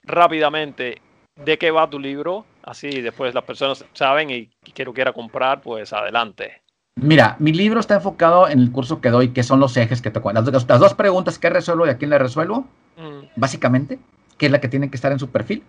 [0.02, 1.00] rápidamente
[1.36, 5.92] de qué va tu libro, Así después las personas saben y quiero quiera comprar, pues
[5.92, 6.62] adelante.
[6.98, 10.10] Mira, mi libro está enfocado en el curso que doy, que son los ejes que
[10.10, 10.50] te cuento.
[10.50, 12.60] Las, las, dos preguntas, ¿qué resuelvo y a quién le resuelvo?
[12.96, 13.26] Mm.
[13.36, 13.98] Básicamente,
[14.38, 15.62] que es la que tiene que estar en su perfil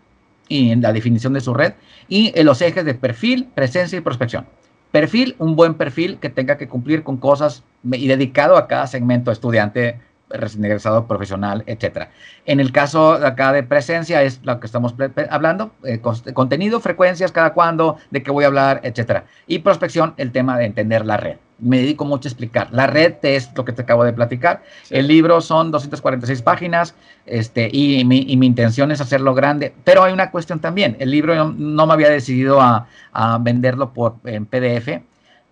[0.48, 1.74] y en la definición de su red.
[2.08, 4.46] Y en los ejes de perfil, presencia y prospección.
[4.94, 9.30] Perfil, un buen perfil que tenga que cumplir con cosas y dedicado a cada segmento
[9.30, 10.00] estudiante,
[10.30, 12.10] recién egresado, profesional, etcétera.
[12.46, 14.94] En el caso acá de presencia es lo que estamos
[15.30, 16.00] hablando, eh,
[16.34, 19.26] contenido, frecuencias, cada cuándo, de qué voy a hablar, etcétera.
[19.48, 21.38] Y prospección, el tema de entender la red.
[21.60, 22.68] Me dedico mucho a explicar.
[22.72, 24.62] La red es lo que te acabo de platicar.
[24.92, 26.94] El libro son 246 páginas
[27.26, 29.74] este, y, mi, intención es hacerlo grande.
[29.84, 30.96] Pero hay una cuestión también.
[31.00, 35.02] El libro no, me había decidido a, a venderlo por, en PDF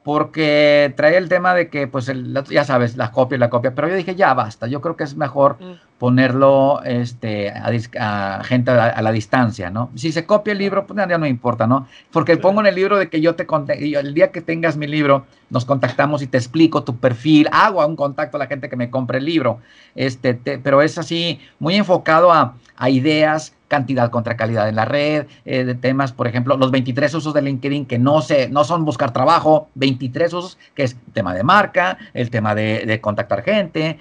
[0.06, 2.12] porque trae el tema de que, pues,
[2.52, 5.04] ya sabes, la copia y la copia, pero yo dije, ya basta, yo creo que
[5.04, 5.98] es mejor mm.
[5.98, 9.90] ponerlo este, a, gente a, la distancia, ¿no?
[9.96, 11.88] Si se copia el libro, pues ya no importa, ¿no?
[12.12, 14.86] Porque pongo en el libro de que yo te conté, el día que tengas mi
[14.86, 18.76] libro, nos contactamos y te explico tu perfil, hago un contacto a la gente que
[18.76, 19.58] me compre el libro,
[19.96, 25.26] este, pero es así, muy enfocado a, a ideas cantidad contra calidad en la red,
[25.46, 28.86] eh, de temas, por ejemplo, los 23 usos de LinkedIn que no, se, no son
[28.86, 34.00] buscar trabajo, 23 usos que es tema de marca, el tema de, contactar gente,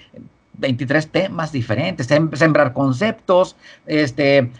[0.55, 3.57] 23 temas diferentes, sembrar conceptos,
[3.87, 4.51] este,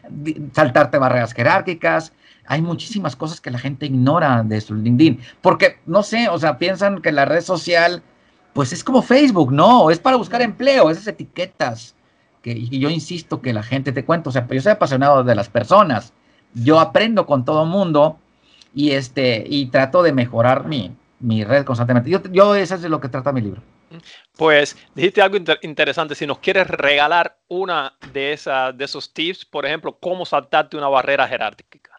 [0.53, 2.13] saltarte barreras jerárquicas.
[2.47, 6.59] Hay muchísimas cosas que la gente ignora de su LinkedIn, porque no sé, o sea,
[6.59, 8.03] piensan que la red social,
[8.53, 11.95] pues es como Facebook, no, es para buscar empleo, esas etiquetas
[12.53, 15.49] y yo insisto que la gente te cuenta, o sea, yo soy apasionado de las
[15.49, 16.13] personas,
[16.55, 18.19] yo aprendo con todo mundo
[18.75, 22.11] y, este, y trato de mejorar mi, mi red constantemente.
[22.11, 23.63] Yo, yo eso es de lo que trata mi libro.
[24.37, 26.15] Pues dijiste algo interesante.
[26.15, 30.89] Si nos quieres regalar una de, esas, de esos tips, por ejemplo, cómo saltarte una
[30.89, 31.91] barrera jerárquica.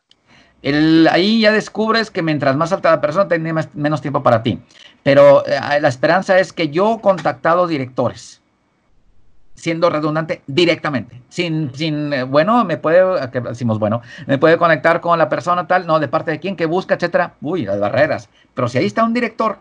[0.61, 4.59] El, ahí ya descubres que mientras más alta la persona, tiene menos tiempo para ti.
[5.03, 8.41] Pero eh, la esperanza es que yo he contactado directores
[9.56, 15.01] siendo redundante directamente, sin, sin, eh, bueno, me puede, que decimos, bueno, me puede conectar
[15.01, 18.30] con la persona tal, no, de parte de quién, que busca, etcétera, uy, las barreras,
[18.53, 19.58] pero si ahí está un director,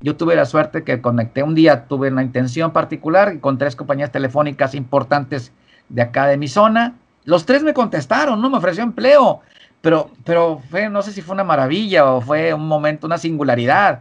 [0.00, 4.12] yo tuve la suerte que conecté un día, tuve una intención particular con tres compañías
[4.12, 5.52] telefónicas importantes
[5.88, 9.40] de acá de mi zona, los tres me contestaron, no me ofreció empleo,
[9.80, 14.00] pero, pero fue, no sé si fue una maravilla o fue un momento, una singularidad,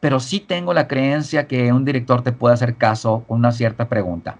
[0.00, 3.88] pero sí tengo la creencia que un director te puede hacer caso con una cierta
[3.88, 4.36] pregunta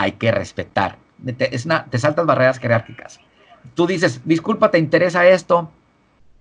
[0.00, 0.96] hay que respetar.
[1.36, 3.20] Te, es te saltas barreras jerárquicas.
[3.74, 5.70] Tú dices, disculpa, ¿te interesa esto?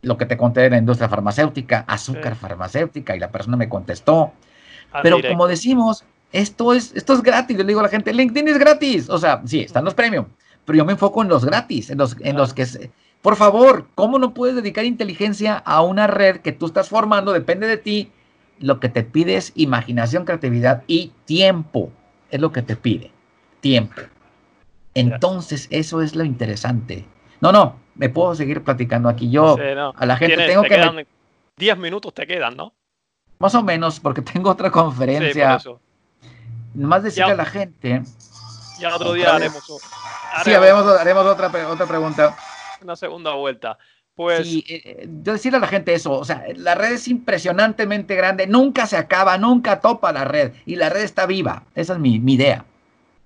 [0.02, 4.32] Lo que te conté de la industria farmacéutica, azúcar farmacéutica, y la persona me contestó.
[4.94, 7.58] Ah, Pero como decimos, esto es, esto es gratis.
[7.58, 9.10] Yo le digo a la gente, LinkedIn es gratis.
[9.10, 10.26] O sea, sí, están los premium,
[10.64, 12.90] pero yo me enfoco en los gratis, en los, en los que...
[13.22, 17.34] por favor, ¿cómo no puedes dedicar inteligencia a una red que tú estás formando?
[17.34, 18.10] Depende de ti.
[18.60, 21.92] Lo que te pide es imaginación, creatividad y tiempo.
[22.32, 23.12] Es lo que te pide
[23.62, 24.02] tiempo.
[24.94, 27.06] Entonces, eso es lo interesante.
[27.42, 29.30] No, no, me puedo seguir platicando aquí.
[29.30, 29.58] Yo
[29.96, 31.08] a la gente tengo que...
[31.58, 32.74] 10 minutos te quedan, ¿no?
[33.40, 35.60] Más o menos, porque tengo otra conferencia.
[35.60, 35.70] Sí,
[36.74, 38.02] Nomás decirle a la gente...
[38.80, 39.62] Ya otro día haremos,
[40.46, 42.38] Sí, haremos, haremos otra, otra pregunta.
[42.82, 43.78] Una segunda vuelta.
[44.16, 44.48] Pues...
[44.48, 48.48] Sí, eh, eh, decirle a la gente eso, o sea, la red es impresionantemente grande,
[48.48, 51.64] nunca se acaba, nunca topa la red, y la red está viva.
[51.76, 52.66] Esa es mi idea.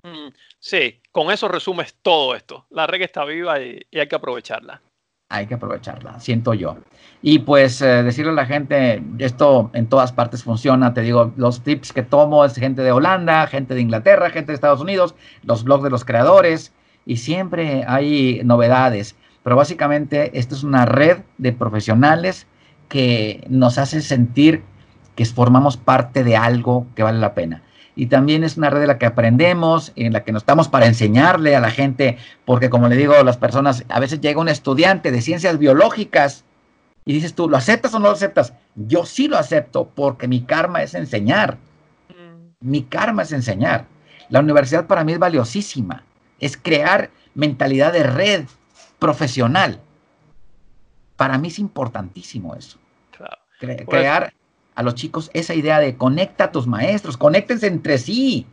[0.03, 2.65] Mm, sí, con eso resumes todo esto.
[2.69, 4.81] La red está viva y, hay que aprovecharla.
[5.29, 6.77] Hay que aprovecharla, siento yo.
[7.21, 11.63] Y pues eh, decirle a la gente, esto en todas partes funciona, te digo, los
[11.63, 15.63] tips que tomo es gente de Holanda, gente de Inglaterra, gente de Estados Unidos, los
[15.63, 16.73] blogs de los creadores,
[17.05, 19.15] y siempre hay novedades.
[19.41, 22.45] Pero básicamente esto es una red de profesionales
[22.89, 24.63] que nos hace sentir
[25.15, 27.63] que formamos parte de algo que vale la pena
[27.95, 30.87] y también es una red de la que aprendemos, en la que nos estamos para
[30.87, 34.49] enseñarle a la gente, porque como le digo a las personas, a veces llega un
[34.49, 36.43] estudiante de ciencias biológicas
[37.05, 38.53] y dices tú, ¿lo aceptas o no lo aceptas?
[38.75, 41.57] Yo sí lo acepto porque mi karma es enseñar.
[42.09, 42.47] Mm.
[42.61, 43.85] Mi karma es enseñar.
[44.29, 46.03] La universidad para mí es valiosísima.
[46.39, 48.45] Es crear mentalidad de red
[48.99, 49.79] profesional.
[51.15, 52.79] Para mí es importantísimo eso.
[53.59, 54.33] Pues crear
[54.75, 58.47] a los chicos esa idea de conecta a tus maestros, conéctense entre sí,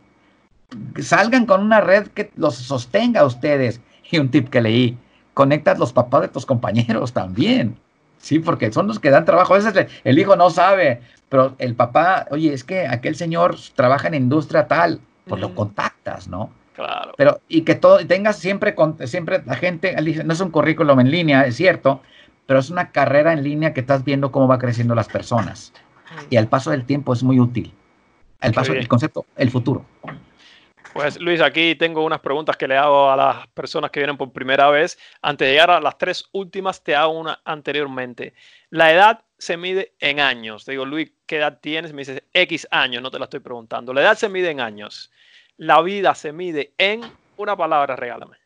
[1.01, 3.81] salgan con una red que los sostenga a ustedes.
[4.11, 4.97] Y un tip que leí,
[5.33, 7.77] conecta a los papás de tus compañeros también.
[8.17, 9.53] Sí, porque son los que dan trabajo.
[9.53, 14.09] A veces el hijo no sabe, pero el papá, oye, es que aquel señor trabaja
[14.09, 16.51] en industria tal, pues lo contactas, ¿no?
[16.75, 17.13] Claro.
[17.17, 21.45] Pero, y que todo, tengas siempre, siempre la gente, no es un currículum en línea,
[21.45, 22.01] es cierto,
[22.45, 25.73] pero es una carrera en línea que estás viendo cómo va creciendo las personas.
[26.29, 27.73] Y al paso del tiempo es muy útil.
[28.41, 29.85] El paso, el concepto, el futuro.
[30.93, 34.31] Pues Luis, aquí tengo unas preguntas que le hago a las personas que vienen por
[34.33, 34.97] primera vez.
[35.21, 38.33] Antes de llegar a las tres últimas, te hago una anteriormente.
[38.71, 40.65] La edad se mide en años.
[40.65, 41.93] Te digo, Luis, ¿qué edad tienes?
[41.93, 43.93] Me dices X años, no te la estoy preguntando.
[43.93, 45.11] La edad se mide en años.
[45.57, 47.01] La vida se mide en
[47.37, 48.37] una palabra, regálame.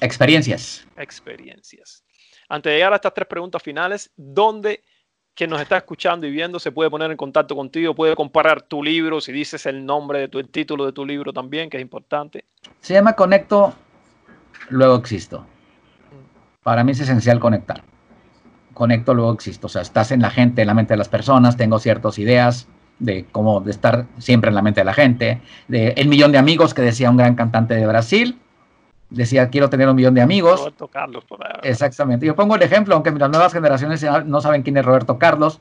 [0.00, 0.86] Experiencias.
[0.96, 2.04] Experiencias.
[2.48, 4.82] Antes de llegar a estas tres preguntas finales, ¿dónde
[5.34, 8.82] que nos está escuchando y viendo se puede poner en contacto contigo, puede comparar tu
[8.82, 11.82] libro, si dices el nombre de tu el título de tu libro también, que es
[11.82, 12.44] importante.
[12.80, 13.74] Se llama Conecto,
[14.68, 15.46] luego existo.
[16.62, 17.82] Para mí es esencial conectar.
[18.74, 19.66] Conecto, luego existo.
[19.66, 22.68] O sea, estás en la gente, en la mente de las personas, tengo ciertas ideas
[22.98, 26.38] de cómo de estar siempre en la mente de la gente, de el millón de
[26.38, 28.38] amigos que decía un gran cantante de Brasil,
[29.10, 30.60] decía, quiero tener un millón de amigos.
[30.60, 31.60] Roberto Carlos, por ahí.
[31.62, 32.24] Exactamente.
[32.24, 35.60] Yo pongo el ejemplo, aunque las nuevas generaciones no saben quién es Roberto Carlos,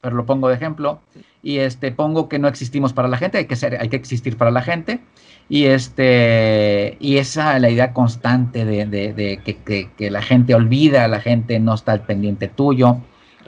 [0.00, 1.00] pero lo pongo de ejemplo.
[1.42, 4.36] Y este, pongo que no existimos para la gente, hay que, ser, hay que existir
[4.36, 5.00] para la gente.
[5.48, 9.40] Y, este, y esa la idea constante de,
[9.96, 12.98] que, la gente olvida, la gente no está al pendiente tuyo.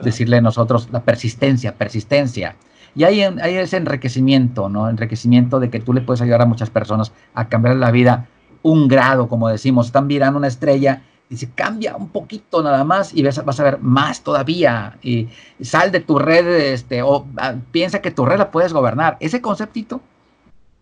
[0.03, 2.57] Decirle nosotros la persistencia, persistencia.
[2.97, 4.89] Y hay, hay ese enriquecimiento, ¿no?
[4.89, 8.27] Enriquecimiento de que tú le puedes ayudar a muchas personas a cambiar la vida
[8.63, 13.15] un grado, como decimos, están mirando una estrella y se cambia un poquito nada más
[13.15, 15.29] y vas, vas a ver más todavía y,
[15.61, 19.17] sal de tu red este, o ah, piensa que tu red la puedes gobernar.
[19.21, 20.01] Ese conceptito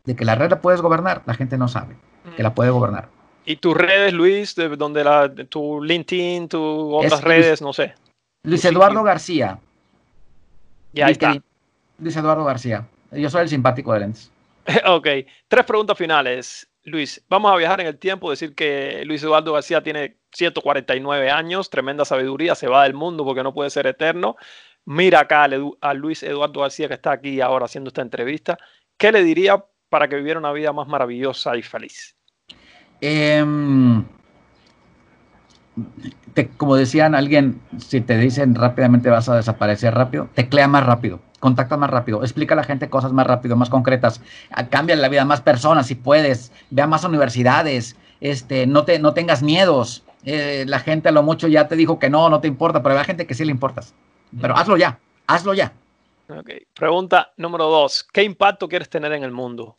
[0.05, 1.97] de que la red la puedes gobernar, la gente no sabe
[2.37, 3.09] que la puede gobernar.
[3.45, 6.61] ¿Y tus redes, Luis, de donde la, tu LinkedIn, tus
[6.93, 7.95] otras redes, no sé?
[8.43, 9.59] Luis Eduardo García.
[10.93, 11.37] Ya está.
[11.99, 12.87] Luis Eduardo García.
[13.13, 14.31] Yo soy el simpático de Lentes.
[14.87, 15.07] ok.
[15.49, 16.69] Tres preguntas finales.
[16.89, 21.71] Luis, vamos a viajar en el tiempo, decir que Luis Eduardo García tiene 149 años,
[21.71, 24.37] tremenda sabiduría, se va del mundo porque no puede ser eterno.
[24.85, 25.49] Mira acá
[25.81, 28.59] a Luis Eduardo García que está aquí ahora haciendo esta entrevista.
[28.97, 32.17] ¿Qué le diría para que viviera una vida más maravillosa y feliz?
[33.01, 34.05] Em,
[36.57, 41.77] como decían alguien, si te dicen rápidamente vas a desaparecer rápido, teclea más rápido contacta
[41.77, 44.21] más rápido, explica a la gente cosas más rápido, más concretas,
[44.71, 48.99] cambia la vida a más personas si puedes, ve a más universidades, este, no, te,
[48.99, 50.05] no tengas miedos.
[50.25, 52.99] Eh, la gente a lo mucho ya te dijo que no, no te importa, pero
[52.99, 53.95] hay gente que sí le importas.
[54.41, 55.73] Pero hazlo ya, hazlo ya.
[56.75, 59.79] Pregunta número dos, ¿qué impacto quieres tener en el mundo?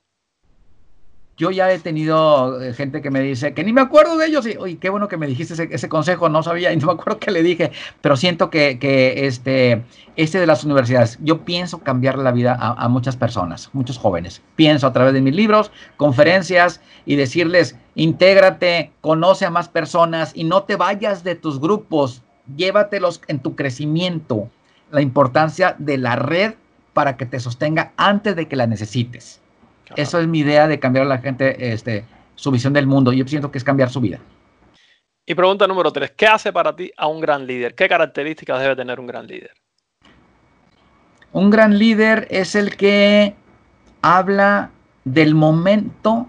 [1.40, 4.46] Yo ya he tenido eh, gente que me dice que ni me acuerdo de ellos.
[4.46, 7.32] Y, qué bueno que me dijiste ese, consejo, no sabía y no me acuerdo qué
[7.32, 7.72] le dije,
[8.02, 8.78] pero siento que,
[9.26, 9.82] este,
[10.18, 14.42] este de las universidades, yo pienso cambiar la vida a, muchas personas, muchos jóvenes.
[14.58, 20.44] Pienso a través de mis libros, conferencias y decirles, intégrate, conoce a más personas y
[20.44, 22.22] no te vayas de tus grupos,
[22.58, 24.50] llévatelos en tu crecimiento.
[24.92, 26.56] La importancia de la red
[26.92, 29.40] para que te sostenga antes de que la necesites.
[29.96, 33.12] Eso es mi idea de cambiar a la gente este, su visión del mundo.
[33.14, 34.20] Yo siento que es cambiar su vida.
[35.26, 37.76] Y pregunta número tres, ¿qué hace para ti a un gran líder?
[37.76, 39.52] ¿Qué características debe tener un gran líder?
[41.32, 43.36] Un gran líder es el que
[44.02, 44.72] habla
[45.06, 46.28] del momento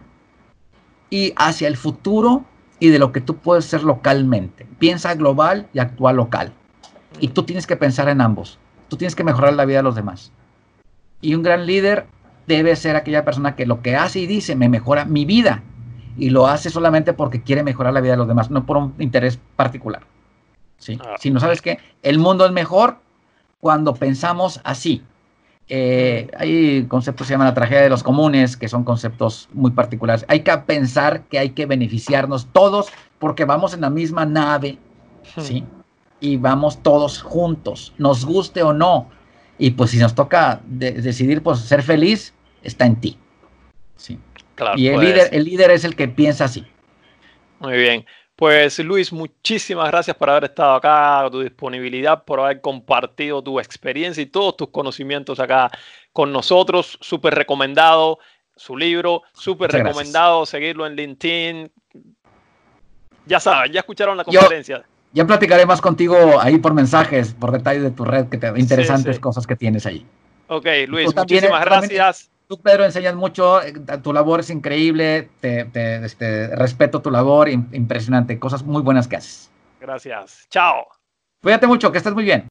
[1.09, 2.45] y hacia el futuro
[2.79, 4.67] y de lo que tú puedes ser localmente.
[4.79, 6.53] Piensa global y actúa local.
[7.21, 8.59] Y tú tienes que pensar en ambos.
[8.89, 10.33] Tú tienes que mejorar la vida de los demás.
[11.21, 12.07] Y un gran líder
[12.57, 15.63] debe ser aquella persona que lo que hace y dice me mejora mi vida
[16.17, 18.95] y lo hace solamente porque quiere mejorar la vida de los demás, no por un
[18.99, 20.03] interés particular.
[20.79, 20.99] ¿sí?
[21.03, 22.99] Ah, si no sabes que el mundo es mejor
[23.61, 25.03] cuando pensamos así.
[25.73, 29.71] Eh, hay conceptos que se llaman la tragedia de los comunes, que son conceptos muy
[29.71, 30.25] particulares.
[30.29, 32.89] Hay que pensar que hay que beneficiarnos todos
[33.21, 34.79] porque vamos en la misma nave,
[35.37, 35.41] hmm.
[35.41, 35.65] ¿sí?
[36.19, 39.09] Y vamos todos juntos, nos guste o no.
[39.59, 43.19] Y pues si nos toca decidir pues ser feliz, está en ti.
[43.97, 44.19] Sí.
[44.55, 45.09] Claro, y el, pues.
[45.09, 46.67] líder, el líder es el que piensa así.
[47.61, 48.07] Muy bien.
[48.41, 54.23] Pues Luis, muchísimas gracias por haber estado acá, tu disponibilidad, por haber compartido tu experiencia
[54.23, 55.71] y todos tus conocimientos acá
[56.11, 56.97] con nosotros.
[57.03, 58.19] Súper recomendado
[58.57, 61.71] su libro, súper recomendado seguirlo en LinkedIn.
[63.27, 64.85] Ya saben, ya escucharon la conferencia.
[65.13, 69.21] ya platicaré más contigo ahí por mensajes, por detalles de tu red, que te, interesantes
[69.21, 70.07] cosas que tienes ahí.
[70.47, 72.31] Ok, Luis, muchísimas gracias.
[72.51, 73.73] Tú, Pedro, enseñas mucho, eh,
[74.03, 75.71] tu labor es increíble, te,
[76.05, 79.53] este, respeto tu labor, impresionante, cosas muy buenas que haces.
[79.81, 80.49] Gracias.
[80.51, 80.85] Chao.
[81.41, 82.49] Cuídate mucho, que estés muy bien.